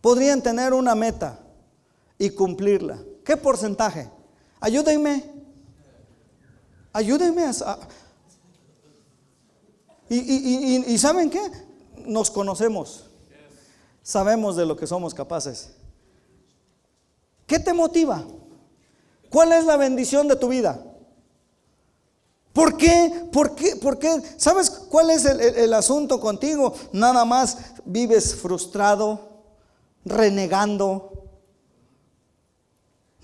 [0.00, 1.40] Podrían tener una meta
[2.18, 3.02] y cumplirla.
[3.24, 4.10] ¿Qué porcentaje?
[4.60, 5.24] Ayúdenme.
[6.92, 7.78] Ayúdenme a...
[10.08, 11.40] Y, ¿saben qué?
[12.06, 13.10] Nos conocemos.
[14.02, 15.70] Sabemos de lo que somos capaces.
[17.46, 18.24] ¿Qué te motiva?
[19.30, 20.84] ¿Cuál es la bendición de tu vida?
[22.52, 23.28] ¿Por qué?
[23.32, 23.76] ¿Por qué?
[23.76, 24.22] ¿Por qué?
[24.36, 26.74] ¿Sabes cuál es el, asunto contigo?
[26.92, 29.42] Nada más vives frustrado,
[30.04, 31.13] renegando.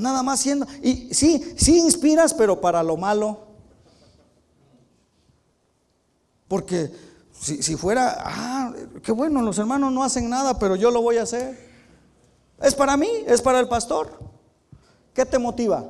[0.00, 0.66] Nada más siendo.
[0.82, 3.38] Y sí, sí inspiras, pero para lo malo.
[6.48, 6.90] Porque
[7.32, 8.72] si, si, fuera, ah,
[9.02, 11.70] qué bueno, los hermanos no hacen nada, pero yo lo voy a hacer.
[12.60, 14.18] Es para mí, es para el pastor.
[15.14, 15.84] ¿Qué te motiva?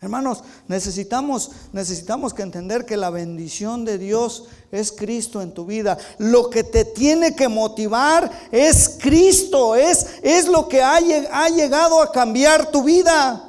[0.00, 5.98] Hermanos, necesitamos, necesitamos que entender que la bendición de Dios es Cristo en tu vida.
[6.18, 12.00] Lo que te tiene que motivar es Cristo, es, es lo que ha, ha llegado
[12.00, 13.44] a cambiar tu vida.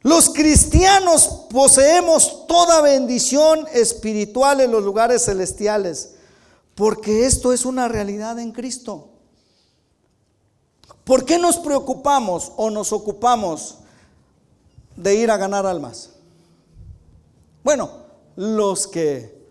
[0.00, 6.14] Los cristianos poseemos toda bendición espiritual en los lugares celestiales,
[6.74, 9.10] porque esto es una realidad en Cristo.
[11.04, 13.81] ¿Por qué nos preocupamos o nos ocupamos
[14.96, 16.10] de ir a ganar almas?
[17.62, 17.90] Bueno,
[18.36, 19.42] los que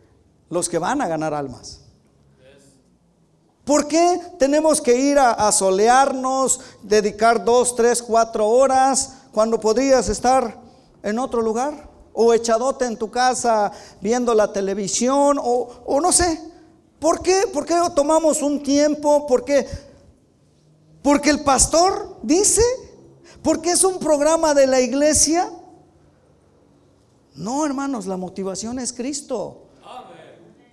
[0.51, 1.79] los que van a ganar almas.
[3.63, 10.59] ¿Por qué tenemos que ir a, solearnos, dedicar dos, tres, cuatro horas cuando podrías estar
[11.01, 11.89] en otro lugar?
[12.13, 13.71] O echadote en tu casa
[14.01, 16.37] viendo la televisión, o, o no sé.
[16.99, 17.43] ¿Por qué?
[17.53, 19.25] ¿Por qué tomamos un tiempo?
[19.25, 19.65] ¿Por qué?
[21.01, 22.61] Porque el pastor dice,
[23.41, 25.49] porque es un programa de la iglesia.
[27.35, 29.63] No, hermanos, la motivación es Cristo.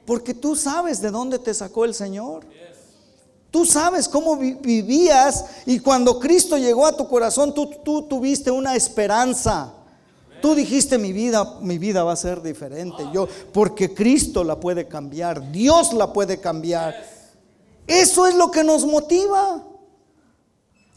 [0.05, 2.47] Porque tú sabes de dónde te sacó el Señor.
[3.51, 9.73] Tú sabes cómo vivías y cuando Cristo llegó a tu corazón, tú, tuviste una esperanza.
[10.43, 13.05] Tú dijiste mi vida, mi vida va a ser diferente.
[13.13, 16.95] Yo, porque Cristo la puede cambiar, Dios la puede cambiar.
[17.87, 19.65] Eso es lo que nos motiva.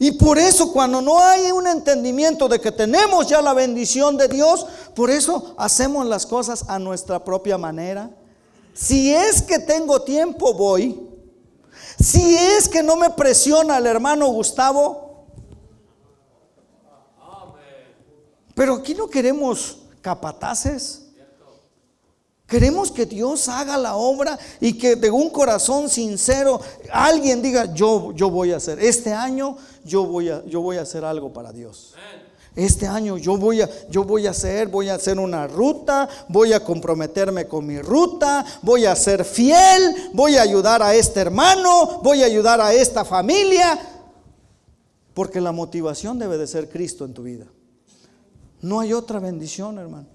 [0.02, 4.26] Y por eso cuando no hay un entendimiento de que tenemos ya la bendición de
[4.26, 8.10] Dios, por eso hacemos las cosas a nuestra propia manera.
[8.74, 11.08] Si es que tengo tiempo, voy.
[12.00, 15.24] Si es que no me presiona el hermano Gustavo.
[18.56, 21.01] Pero aquí no queremos capataces.
[22.52, 26.60] Queremos que Dios haga la obra y que de un corazón sincero
[26.92, 30.82] alguien diga, yo, yo voy a hacer, este año yo voy a, yo voy a
[30.82, 31.94] hacer algo para Dios.
[32.54, 36.52] Este año yo voy, a, yo voy a hacer, voy a hacer una ruta, voy
[36.52, 42.02] a comprometerme con mi ruta, voy a ser fiel, voy a ayudar a este hermano,
[42.02, 43.78] voy a ayudar a esta familia,
[45.14, 47.46] porque la motivación debe de ser Cristo en tu vida.
[48.60, 50.11] No hay otra bendición, hermano.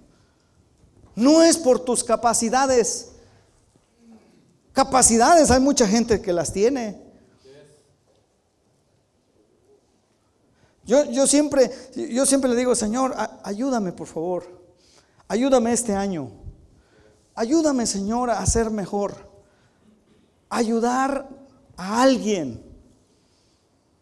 [1.18, 3.08] No es por tus capacidades.
[4.72, 7.02] Capacidades, hay mucha gente que las tiene.
[10.86, 14.62] Yo, yo, siempre, yo siempre le digo, Señor, ayúdame por favor.
[15.28, 16.30] Ayúdame este año.
[17.34, 19.16] Ayúdame, Señor, a ser mejor.
[20.50, 21.28] Ayudar
[21.78, 22.64] a alguien.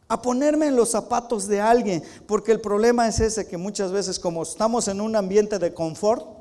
[0.09, 2.03] A ponerme en los zapatos de alguien.
[2.27, 6.34] Porque el problema es ese, que muchas veces como estamos en un ambiente de confort,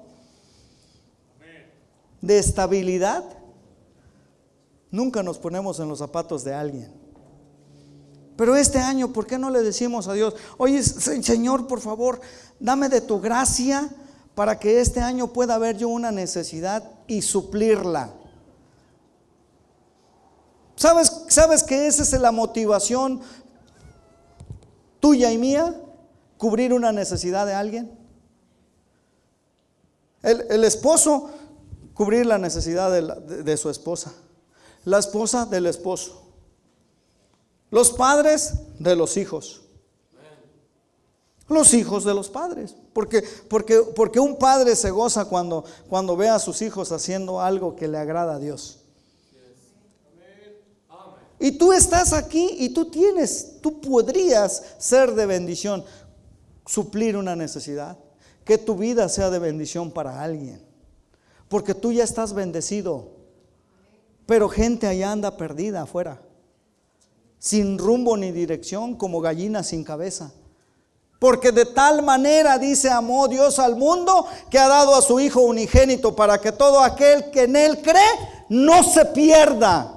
[2.24, 3.22] de estabilidad,
[4.90, 6.90] nunca nos ponemos en los zapatos de alguien.
[8.36, 12.20] Pero este año, ¿por qué no le decimos a Dios, oye Señor, por favor,
[12.58, 13.88] dame de tu gracia
[14.34, 18.10] para que este año pueda haber yo una necesidad y suplirla?
[20.76, 23.20] ¿Sabes, ¿Sabes que esa es la motivación
[24.98, 25.80] tuya y mía?
[26.38, 27.96] Cubrir una necesidad de alguien.
[30.22, 31.30] El, el esposo
[31.94, 34.12] cubrir la necesidad de, su esposa,
[34.84, 36.22] la esposa del esposo,
[37.70, 39.62] los padres de los hijos.
[41.46, 42.74] Los hijos de los padres.
[42.94, 47.76] Porque, porque, porque un padre se goza cuando, cuando ve a sus hijos haciendo algo
[47.76, 48.80] que le agrada a Dios.
[51.38, 55.84] Y tú estás aquí y tú tienes, tú podrías ser de bendición,
[56.64, 57.98] suplir una necesidad,
[58.44, 60.73] que tu vida sea de bendición para alguien
[61.48, 63.10] porque tú ya estás bendecido.
[64.26, 66.22] Pero gente allá anda perdida afuera,
[67.38, 70.32] sin rumbo ni dirección, como gallina sin cabeza.
[71.18, 75.42] Porque de tal manera, dice, amó Dios al mundo, que ha dado a su Hijo
[75.42, 79.94] unigénito para que todo aquel que en Él cree no se pierda,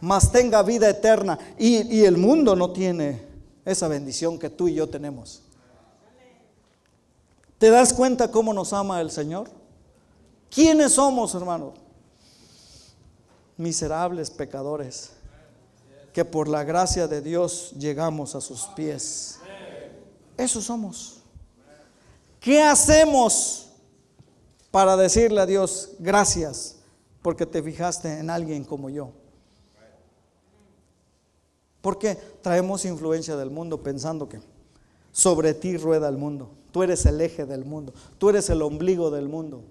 [0.00, 1.38] mas tenga vida eterna.
[1.58, 3.22] Y, y el mundo no tiene
[3.64, 5.42] esa bendición que tú y yo tenemos.
[7.58, 9.48] ¿Te das cuenta cómo nos ama el Señor?
[10.54, 11.74] ¿Quiénes somos, hermano?
[13.56, 15.10] Miserables pecadores,
[16.12, 19.40] que por la gracia de Dios llegamos a sus pies.
[20.36, 21.22] Eso somos.
[22.38, 23.70] ¿Qué hacemos
[24.70, 26.76] para decirle a Dios gracias
[27.20, 29.10] porque te fijaste en alguien como yo?
[31.80, 34.40] Porque traemos influencia del mundo pensando que
[35.10, 36.50] sobre ti rueda el mundo.
[36.70, 37.92] Tú eres el eje del mundo.
[38.18, 39.64] Tú eres el ombligo del mundo.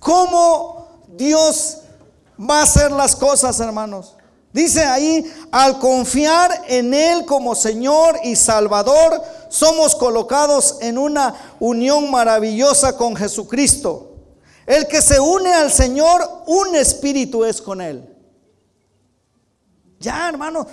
[0.00, 1.78] ¿Cómo Dios
[2.38, 4.16] va a hacer las cosas, hermanos?
[4.52, 12.10] Dice ahí, al confiar en Él como Señor y Salvador, somos colocados en una unión
[12.10, 14.16] maravillosa con Jesucristo.
[14.66, 18.16] El que se une al Señor, un espíritu es con Él.
[20.00, 20.66] Ya, hermano,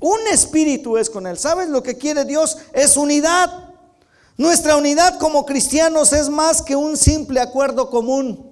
[0.00, 1.36] un espíritu es con Él.
[1.36, 2.56] ¿Sabes lo que quiere Dios?
[2.72, 3.74] Es unidad.
[4.36, 8.47] Nuestra unidad como cristianos es más que un simple acuerdo común.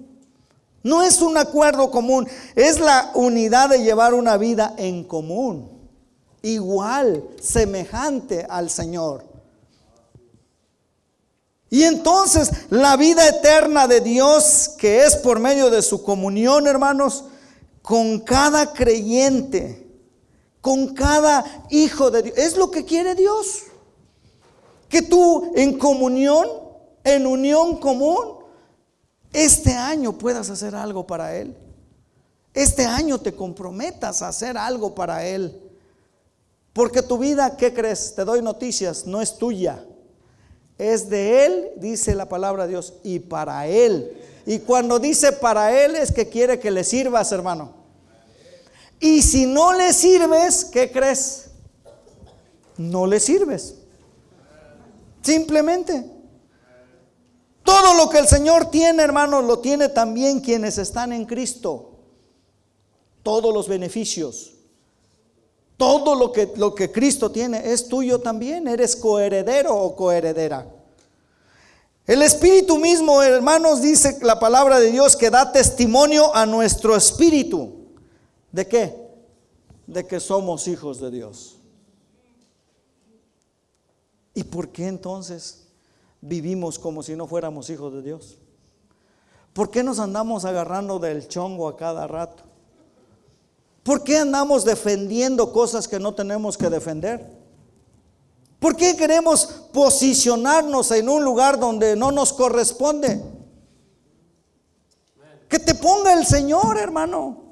[0.87, 5.69] No es un acuerdo común, es la unidad de llevar una vida en común,
[6.43, 9.25] igual, semejante al Señor.
[11.71, 17.25] Y entonces la vida eterna de Dios, que es por medio de su comunión, hermanos,
[17.83, 19.91] con cada creyente,
[20.61, 23.63] con cada hijo de Dios, es lo que quiere Dios.
[24.89, 26.47] Que tú en comunión,
[27.03, 28.36] en unión común,
[29.37, 31.55] este año puedas hacer algo para Él.
[32.55, 35.61] Este año te comprometas a hacer algo para Él.
[36.73, 38.15] Porque tu vida, ¿qué crees?
[38.15, 39.85] Te doy noticias, no es tuya.
[40.79, 44.17] Es de Él, dice la palabra de Dios, y para Él.
[44.47, 47.75] Y cuando dice para Él es que quiere que le sirvas, hermano.
[48.99, 51.51] Y si no le sirves, ¿qué crees?
[52.79, 53.75] No le sirves.
[55.21, 56.16] Simplemente.
[57.67, 61.99] Todo lo que el Señor tiene, hermanos, lo tiene también quienes están en Cristo.
[63.25, 64.53] Todos los beneficios.
[65.77, 68.69] Todo lo que, lo que Cristo tiene es tuyo también.
[68.69, 70.73] Eres coheredero o coheredera.
[72.07, 77.89] El Espíritu mismo, hermanos, dice la palabra de Dios que da testimonio a nuestro espíritu.
[78.53, 78.95] ¿De qué?
[79.89, 81.57] De que somos hijos de Dios.
[84.35, 85.66] ¿Y por qué entonces?
[86.27, 88.39] Vivimos como si no fuéramos hijos de Dios?
[89.53, 92.43] ¿Por qué nos andamos agarrando del chongo a cada rato?
[93.83, 97.31] ¿Por qué andamos defendiendo cosas que no tenemos que defender?
[98.59, 103.23] ¿Por qué queremos posicionarnos en un lugar donde no nos corresponde?
[105.49, 107.45] Que te ponga el Señor, hermano.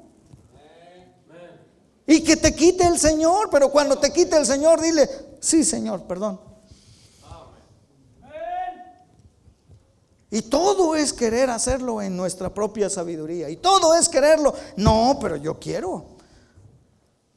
[2.05, 5.09] Y que te quite el Señor, pero cuando te quite el Señor, dile,
[5.39, 6.39] sí, Señor, perdón.
[10.35, 13.49] Y todo es querer hacerlo en nuestra propia sabiduría.
[13.49, 14.53] Y todo es quererlo.
[14.75, 16.17] No, pero yo quiero.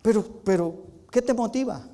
[0.02, 0.74] Pero, pero,
[1.08, 1.88] ¿qué te motiva?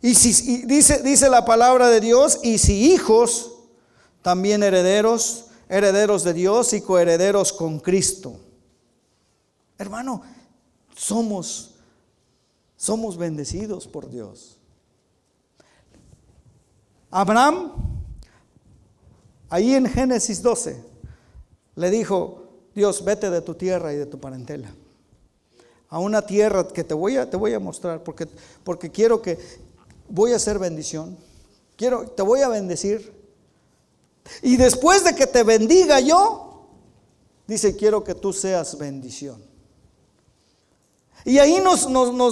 [0.00, 3.52] Y si dice, dice la palabra de Dios, y si hijos,
[4.20, 8.40] también herederos, herederos de Dios y coherederos con Cristo.
[9.78, 10.22] Hermano,
[10.96, 11.76] somos,
[12.76, 14.58] somos bendecidos por Dios.
[17.12, 17.72] Abraham,
[19.50, 20.82] ahí en Génesis 12,
[21.76, 22.42] le dijo,
[22.74, 24.74] Dios, vete de tu tierra y de tu parentela.
[25.90, 28.26] A una tierra que te voy a, te voy a mostrar, porque,
[28.64, 29.38] porque quiero que,
[30.08, 31.18] voy a hacer bendición.
[31.76, 33.12] Quiero, te voy a bendecir.
[34.40, 36.66] Y después de que te bendiga yo,
[37.46, 39.51] dice, quiero que tú seas bendición.
[41.24, 41.88] Y ahí nos,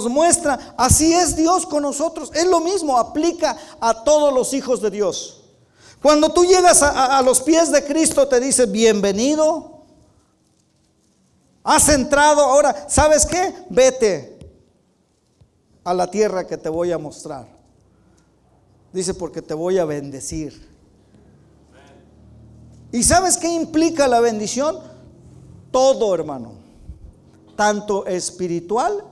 [0.09, 2.31] muestra, así es Dios con nosotros.
[2.33, 5.43] Es lo mismo, aplica a todos los hijos de Dios.
[6.01, 9.83] Cuando tú llegas a, a los pies de Cristo, te dice, bienvenido.
[11.63, 13.53] Has entrado, ahora, ¿sabes qué?
[13.69, 14.39] Vete
[15.83, 17.47] a la tierra que te voy a mostrar.
[18.91, 20.69] Dice, porque te voy a bendecir.
[22.91, 24.79] ¿Y sabes qué implica la bendición?
[25.71, 26.60] Todo, hermano
[27.55, 29.03] tanto espiritual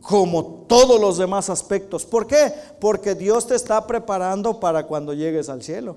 [0.00, 2.04] como todos los demás aspectos.
[2.04, 2.52] ¿Por qué?
[2.80, 5.96] Porque Dios te está preparando para cuando llegues al cielo.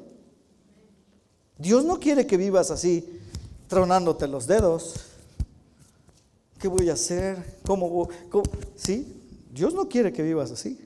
[1.58, 3.20] Dios no quiere que vivas así,
[3.68, 4.96] tronándote los dedos.
[6.58, 7.60] ¿Qué voy a hacer?
[7.66, 8.10] ¿Cómo,
[8.76, 9.16] ¿Sí?
[9.52, 10.80] Dios no quiere que vivas así.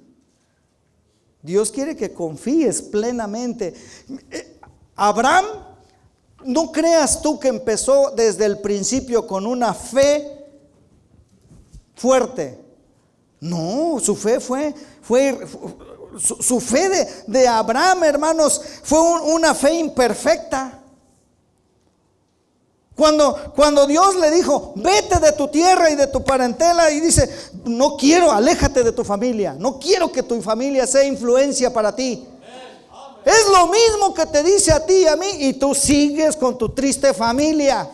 [1.42, 3.74] Dios quiere que confíes plenamente.
[4.32, 4.60] Eh,
[4.96, 5.46] Abraham,
[6.46, 10.43] no creas tú que empezó desde el principio con una fe
[11.96, 12.60] fuerte.
[13.40, 15.38] No, su fe fue, fue
[16.20, 20.80] su, fe de, Abraham, hermanos, fue una fe imperfecta.
[22.96, 27.28] Cuando, cuando Dios le dijo, vete de tu tierra y de tu parentela, y dice,
[27.66, 32.28] no quiero, aléjate de tu familia, no quiero que tu familia sea influencia para ti.
[33.26, 36.58] Es lo mismo que te dice a ti y a mí, y tú sigues con
[36.58, 37.90] tu triste familia.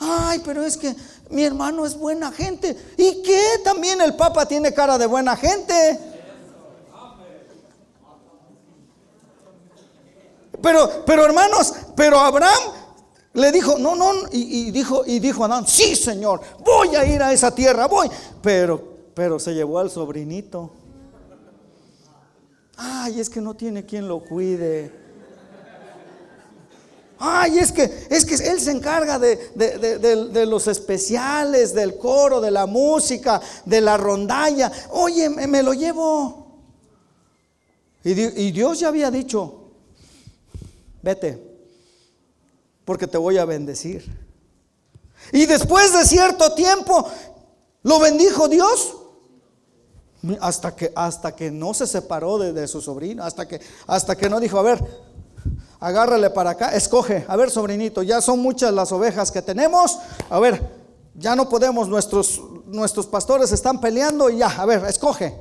[0.00, 0.94] Ay, pero es que
[1.30, 2.76] mi hermano es buena gente.
[2.96, 3.42] ¿Y qué?
[3.64, 5.98] También el Papa tiene cara de buena gente.
[10.62, 12.72] Pero, pero hermanos, pero Abraham
[13.34, 17.32] le dijo, no, no, y, dijo, y dijo Adán, sí, Señor, voy a ir a
[17.32, 18.10] esa tierra, voy.
[18.42, 18.82] Pero,
[19.14, 20.70] pero se llevó al sobrinito.
[22.76, 25.07] Ay, es que no tiene quien lo cuide.
[27.18, 32.50] Ay, es que, es que él se encarga de, de, los especiales, del coro, de
[32.50, 34.70] la música, de la rondalla.
[34.90, 36.46] Oye, me, lo llevo.
[38.04, 39.70] Y, y Dios ya había dicho,
[41.02, 41.42] vete,
[42.84, 44.04] porque te voy a bendecir.
[45.32, 47.06] Y después de cierto tiempo,
[47.82, 48.94] lo bendijo Dios.
[50.40, 54.40] Hasta que, hasta que no se separó de, su sobrino, hasta que, hasta que no
[54.40, 54.84] dijo, a ver,
[55.80, 59.98] agárrale para acá, escoge, a ver sobrinito, ya son muchas las ovejas que tenemos,
[60.28, 60.60] a ver,
[61.14, 65.34] ya no podemos, nuestros, nuestros pastores están peleando y ya, a ver, escoge.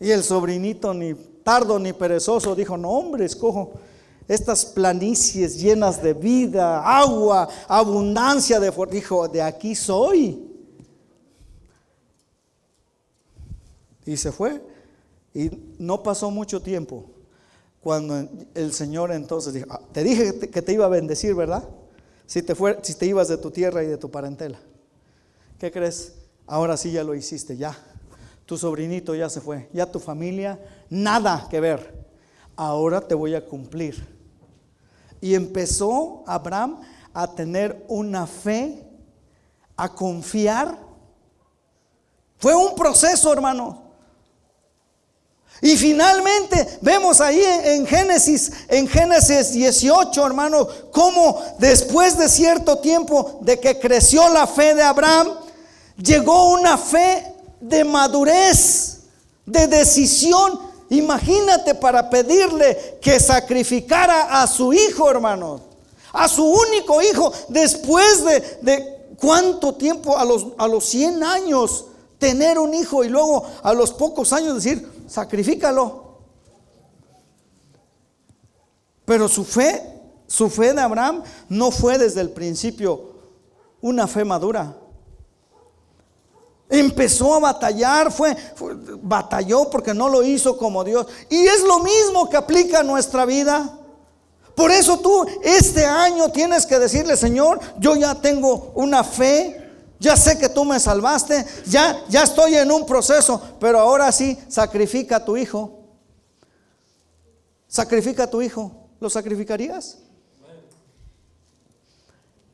[0.00, 3.72] Y el sobrinito ni tardo ni perezoso dijo, no hombre, escojo
[4.26, 10.50] estas planicies llenas de vida, agua, abundancia de dijo, de aquí soy.
[14.06, 14.62] Y se fue.
[15.34, 17.13] Y no pasó mucho tiempo
[17.84, 21.68] cuando el Señor entonces dijo, ah, te dije que te iba a bendecir, ¿verdad?
[22.26, 24.58] Si te, fue, si te ibas de tu tierra y de tu parentela.
[25.58, 26.14] ¿Qué crees?
[26.46, 27.76] Ahora sí ya lo hiciste, ya.
[28.46, 30.58] Tu sobrinito ya se fue, ya tu familia,
[30.88, 32.06] nada que ver.
[32.56, 34.14] Ahora te voy a cumplir
[35.20, 36.80] y empezó Abraham
[37.12, 38.82] a tener una fe,
[39.76, 40.78] a confiar.
[42.38, 43.83] Fue un proceso, hermano.
[45.64, 53.38] Y finalmente vemos ahí en Génesis, en Génesis 18, hermano, cómo después de cierto tiempo
[53.40, 55.32] de que creció la fe de Abraham,
[55.96, 58.98] llegó una fe de madurez,
[59.46, 65.60] de decisión Imagínate para pedirle que sacrificara a su hijo, hermano.
[66.12, 67.32] A su único hijo.
[67.48, 68.24] Después
[68.62, 71.86] de, cuánto tiempo, a los, a los 100 años,
[72.18, 76.04] tener un hijo y luego a los pocos años decir, sacrifícalo.
[79.04, 79.82] Pero su fe,
[80.26, 83.14] su fe de Abraham no fue desde el principio
[83.80, 84.74] una fe madura.
[86.70, 88.34] Empezó a batallar, fue,
[89.02, 91.06] batalló porque no lo hizo como Dios.
[91.28, 93.78] Y es lo mismo que aplica a nuestra vida.
[94.54, 99.63] Por eso tú este año tienes que decirle, Señor, yo ya tengo una fe,
[100.04, 104.38] ya sé que tú me salvaste, ya, ya estoy en un proceso, pero ahora sí,
[104.48, 105.80] sacrifica a tu hijo.
[107.66, 108.70] Sacrifica a tu hijo.
[109.00, 109.96] ¿Lo sacrificarías?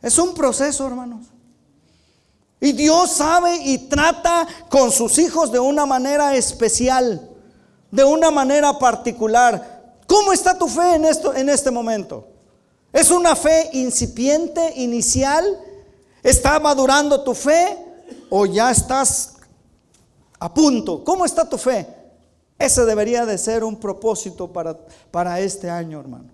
[0.01, 1.27] Es un proceso, hermanos.
[2.61, 7.31] Y Dios sabe y trata con sus hijos de una manera especial,
[7.91, 9.97] de una manera particular.
[10.07, 12.29] ¿Cómo está tu fe en esto en este momento?
[12.93, 15.45] ¿Es una fe incipiente, inicial?
[16.23, 17.79] ¿Está madurando tu fe
[18.29, 19.37] o ya estás
[20.39, 21.05] a punto?
[21.05, 21.87] ¿Cómo está tu fe?
[22.59, 24.77] Ese debería de ser un propósito para,
[25.11, 26.29] para este año, hermano.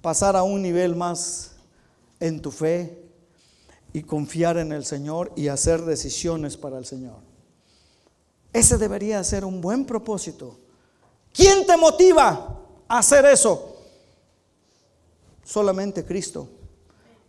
[0.00, 1.52] Pasar a un nivel más
[2.20, 3.06] en tu fe,
[3.96, 7.16] y confiar en el Señor y hacer decisiones para el Señor.
[8.52, 10.58] Ese debería ser un buen propósito.
[11.32, 13.74] ¿Quién te motiva a hacer eso?
[15.42, 16.46] Solamente Cristo.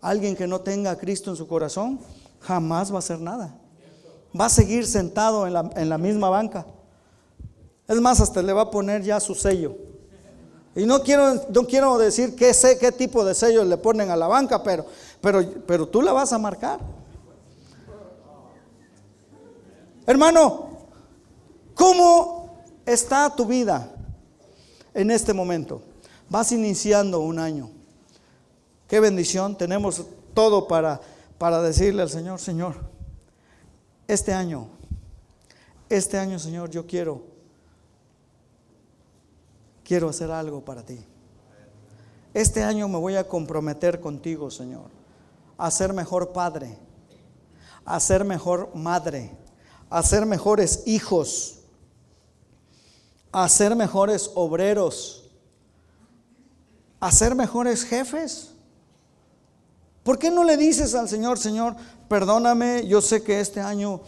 [0.01, 1.99] Alguien que no tenga a Cristo en su corazón
[2.39, 3.55] jamás va a hacer nada.
[4.39, 6.65] Va a seguir sentado en la, en la misma banca.
[7.87, 9.75] Es más, hasta le va a poner ya su sello.
[10.75, 14.15] Y no quiero, no quiero decir qué, sé, qué tipo de sellos le ponen a
[14.15, 14.85] la banca, pero,
[15.21, 16.79] pero, pero tú la vas a marcar.
[20.05, 20.69] Hermano,
[21.73, 23.91] ¿cómo está tu vida
[24.93, 25.81] en este momento?
[26.29, 27.71] Vas iniciando un año.
[28.88, 29.57] Qué bendición.
[29.57, 31.01] Tenemos todo para,
[31.38, 32.76] para decirle al Señor, Señor,
[34.07, 34.68] este año,
[35.89, 37.38] este año, Señor, yo quiero
[39.88, 40.99] quiero hacer algo para ti.
[42.34, 44.91] Este año me voy a comprometer contigo, Señor,
[45.57, 46.77] a ser mejor padre,
[47.85, 49.31] a ser mejor madre,
[49.89, 51.59] a ser mejores hijos,
[53.31, 55.31] a ser mejores obreros,
[56.99, 58.56] a ser mejores jefes.
[60.07, 61.75] ¿Por qué no le dices al Señor, Señor,
[62.07, 63.99] perdóname, yo sé que este año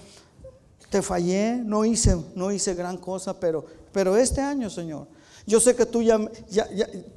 [0.90, 5.08] te fallé, no hice, no hice gran cosa, pero, pero este año, Señor,
[5.46, 6.18] yo sé que tú ya,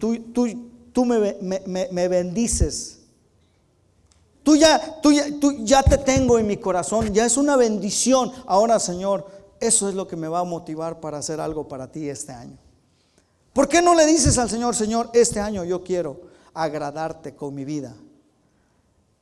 [0.01, 0.49] tú, tú,
[0.93, 1.37] tú me,
[1.93, 2.99] me, bendices.
[4.43, 8.33] Tú ya, tú, ya, tú ya te tengo en mi corazón, ya es una bendición.
[8.49, 9.29] Ahora, Señor,
[9.61, 12.59] eso es lo que me va a motivar para hacer algo para ti este año.
[13.53, 16.23] ¿Por qué no le dices al Señor, Señor, este año yo quiero
[16.53, 17.95] agradarte con mi vida?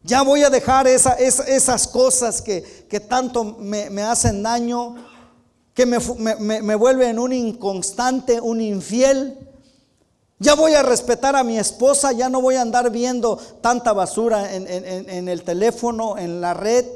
[0.02, 4.96] Ya voy a dejar esas cosas que, tanto me, hacen daño,
[5.74, 9.38] que me, vuelven un inconstante, un infiel.
[10.38, 14.54] Ya voy a respetar a mi esposa, ya no voy a andar viendo tanta basura
[14.54, 16.86] en, el teléfono, en la red.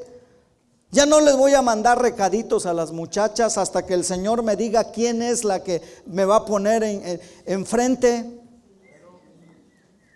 [0.91, 4.57] Ya no les voy a mandar recaditos a las muchachas hasta que el Señor me
[4.57, 8.44] diga quién es la que me va a poner enfrente.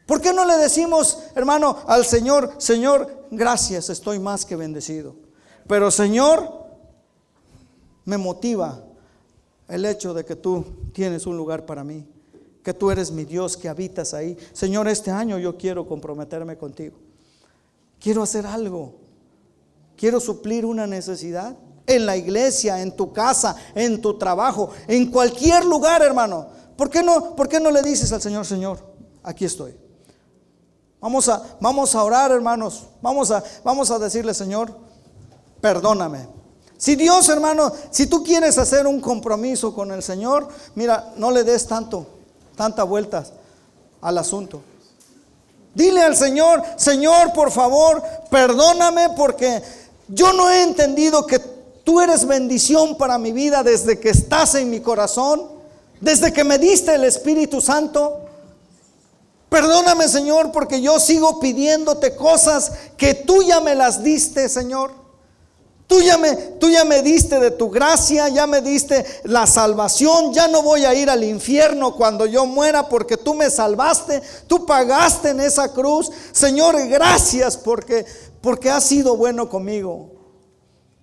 [0.09, 5.15] ¿Por qué no le decimos, hermano, al Señor, Señor, gracias, estoy más que bendecido?
[5.67, 6.65] Pero Señor,
[8.07, 8.83] me motiva
[9.69, 10.65] el hecho de que tú
[10.95, 12.09] tienes un lugar para mí
[12.69, 14.37] que tú eres mi Dios, que habitas ahí.
[14.53, 16.99] Señor, este año yo quiero comprometerme contigo.
[17.99, 18.97] Quiero hacer algo.
[19.97, 21.57] Quiero suplir una necesidad
[21.87, 26.47] en la iglesia, en tu casa, en tu trabajo, en cualquier lugar, hermano.
[26.77, 28.85] ¿Por qué no, por qué no le dices al Señor, Señor,
[29.23, 29.75] aquí estoy?
[31.01, 32.85] Vamos a, vamos a orar, hermanos.
[33.01, 34.73] Vamos a, vamos a decirle, Señor,
[35.61, 36.27] perdóname.
[36.77, 41.45] Si Dios, hermano, si tú quieres hacer un compromiso con el Señor, mira, no le
[41.45, 42.07] des tanto
[42.59, 43.33] tantas vueltas
[44.03, 44.61] al asunto.
[45.75, 49.63] Dile al Señor, Señor, por favor, perdóname porque
[50.09, 54.71] yo no he entendido que tú eres bendición para mi vida desde que estás en
[54.71, 55.47] mi corazón,
[56.01, 58.23] desde que me diste el Espíritu Santo.
[59.49, 64.93] Perdóname, Señor, porque yo sigo pidiéndote cosas que tú ya me las diste, Señor.
[65.87, 70.35] Tú ya, me, tú ya me diste de tu gracia, ya me diste la salvación,
[70.35, 74.67] ya no voy a ir al infierno cuando yo muera porque tú me salvaste, tú
[74.67, 76.11] pagaste en esa cruz.
[76.33, 78.05] Señor, gracias porque,
[78.43, 80.11] porque has sido bueno conmigo.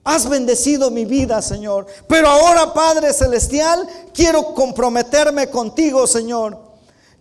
[0.03, 1.87] Has bendecido mi vida, Señor.
[2.07, 6.64] Pero ahora, Padre Celestial, quiero comprometerme contigo, Señor.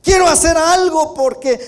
[0.05, 1.59] Quiero hacer algo porque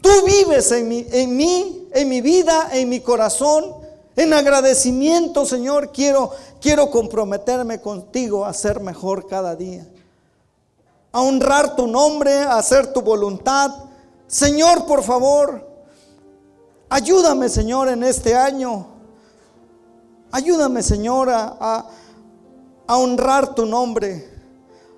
[0.00, 3.74] tú vives en, mi, en mí, en mi vida, en mi corazón.
[4.14, 6.30] En agradecimiento, Señor, quiero,
[6.60, 9.88] quiero comprometerme contigo a ser mejor cada día.
[11.10, 13.74] A honrar tu nombre, a hacer tu voluntad.
[14.28, 15.66] Señor, por favor,
[16.88, 18.86] ayúdame, Señor, en este año.
[20.30, 21.86] Ayúdame, Señor, a,
[22.86, 24.37] a honrar tu nombre.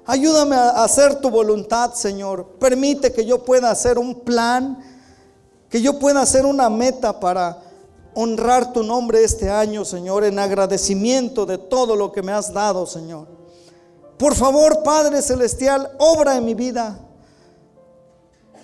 [0.06, 2.46] Ayúdame a hacer tu voluntad, Señor.
[2.58, 4.78] Permite que yo pueda hacer un plan,
[5.68, 7.62] que yo pueda hacer una meta para
[8.14, 12.86] honrar tu nombre este año, Señor, en agradecimiento de todo lo que me has dado,
[12.86, 13.28] Señor.
[14.18, 16.98] Por favor, Padre Celestial, obra en mi vida.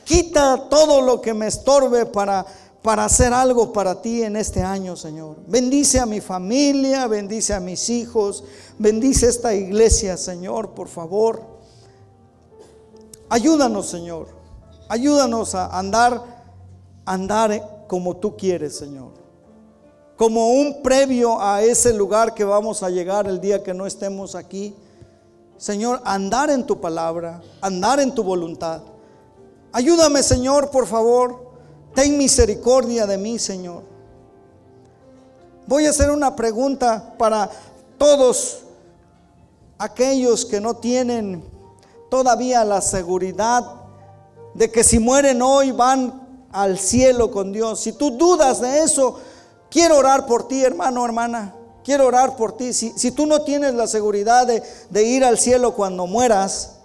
[0.04, 2.44] Quita todo lo que me estorbe para,
[2.86, 5.38] para hacer algo para ti en este año, Señor.
[5.48, 8.44] Bendice a mi familia, bendice a mis hijos,
[8.78, 11.42] bendice esta iglesia, Señor, por favor.
[13.28, 14.28] Ayúdanos, Señor.
[14.88, 16.22] Ayúdanos a andar,
[17.04, 19.10] andar como tú quieres, Señor
[20.16, 24.34] como un previo a ese lugar que vamos a llegar el día que no estemos
[24.34, 24.74] aquí.
[25.58, 28.80] Señor, andar en tu palabra, andar en tu voluntad.
[29.72, 31.45] Ayúdame, Señor, por favor.
[31.96, 33.82] Ten misericordia de mí, Señor.
[35.66, 37.50] Voy a hacer una pregunta para
[37.98, 38.60] todos
[39.78, 41.42] aquellos que no tienen
[42.08, 43.64] todavía la seguridad
[44.54, 47.80] de que si mueren hoy van al cielo con Dios.
[47.80, 49.18] Si tú dudas de eso,
[49.70, 51.54] Quiero orar por ti, hermano, hermana.
[51.84, 52.72] Quiero orar por ti.
[52.72, 56.76] Si, tú no tienes la seguridad de, de ir al cielo cuando mueras,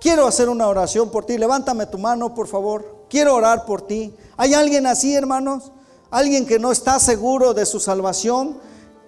[0.00, 1.38] quiero hacer una oración por ti.
[1.38, 3.06] Levántame tu mano, por favor.
[3.08, 4.14] Quiero orar por ti.
[4.38, 5.72] ¿Hay alguien así, hermanos?
[6.10, 8.56] Alguien que no está seguro de su salvación,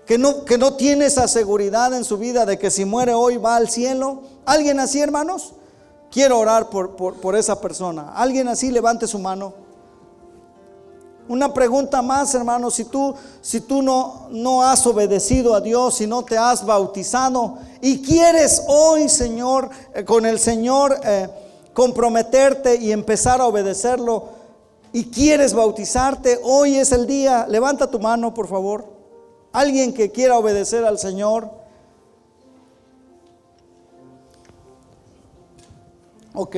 [0.04, 3.38] que no, que no tiene esa seguridad en su vida de que si muere hoy
[3.38, 4.24] va al cielo.
[4.44, 5.54] ¿Alguien así, hermanos?
[6.10, 8.12] Quiero orar por, por, esa persona.
[8.14, 8.70] ¿Alguien así?
[8.70, 9.54] Levante su mano.
[11.28, 16.06] Una pregunta más, hermano, si tú, si tú no, no has obedecido a Dios, y
[16.06, 21.28] no te has bautizado y quieres hoy, Señor, eh, con el Señor eh,
[21.72, 24.39] comprometerte y empezar a obedecerlo,
[24.92, 27.46] y quieres bautizarte, hoy es el día.
[27.48, 28.84] Levanta tu mano, por favor.
[29.52, 31.50] Alguien que quiera obedecer al Señor.
[36.34, 36.56] Ok.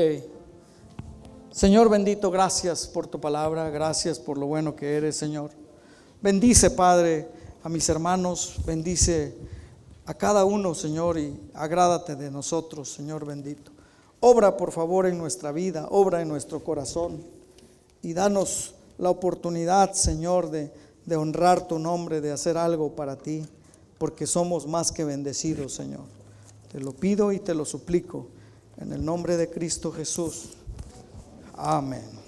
[1.51, 5.51] Señor bendito, gracias por tu palabra, gracias por lo bueno que eres, Señor.
[6.23, 7.29] Bendice, Padre,
[7.63, 9.37] a mis hermanos, bendice
[10.07, 13.71] a cada uno, Señor, y agrádate de nosotros, Señor bendito.
[14.21, 17.42] Obra, por favor, en nuestra vida, obra en nuestro corazón
[18.03, 20.71] y danos la oportunidad, Señor, de,
[21.17, 23.45] honrar tu nombre, de hacer algo para ti,
[23.99, 26.05] porque somos más que bendecidos, Señor.
[26.71, 28.27] Te lo pido y te lo suplico
[28.79, 30.51] en el nombre de Cristo Jesús.
[31.55, 32.22] Amén.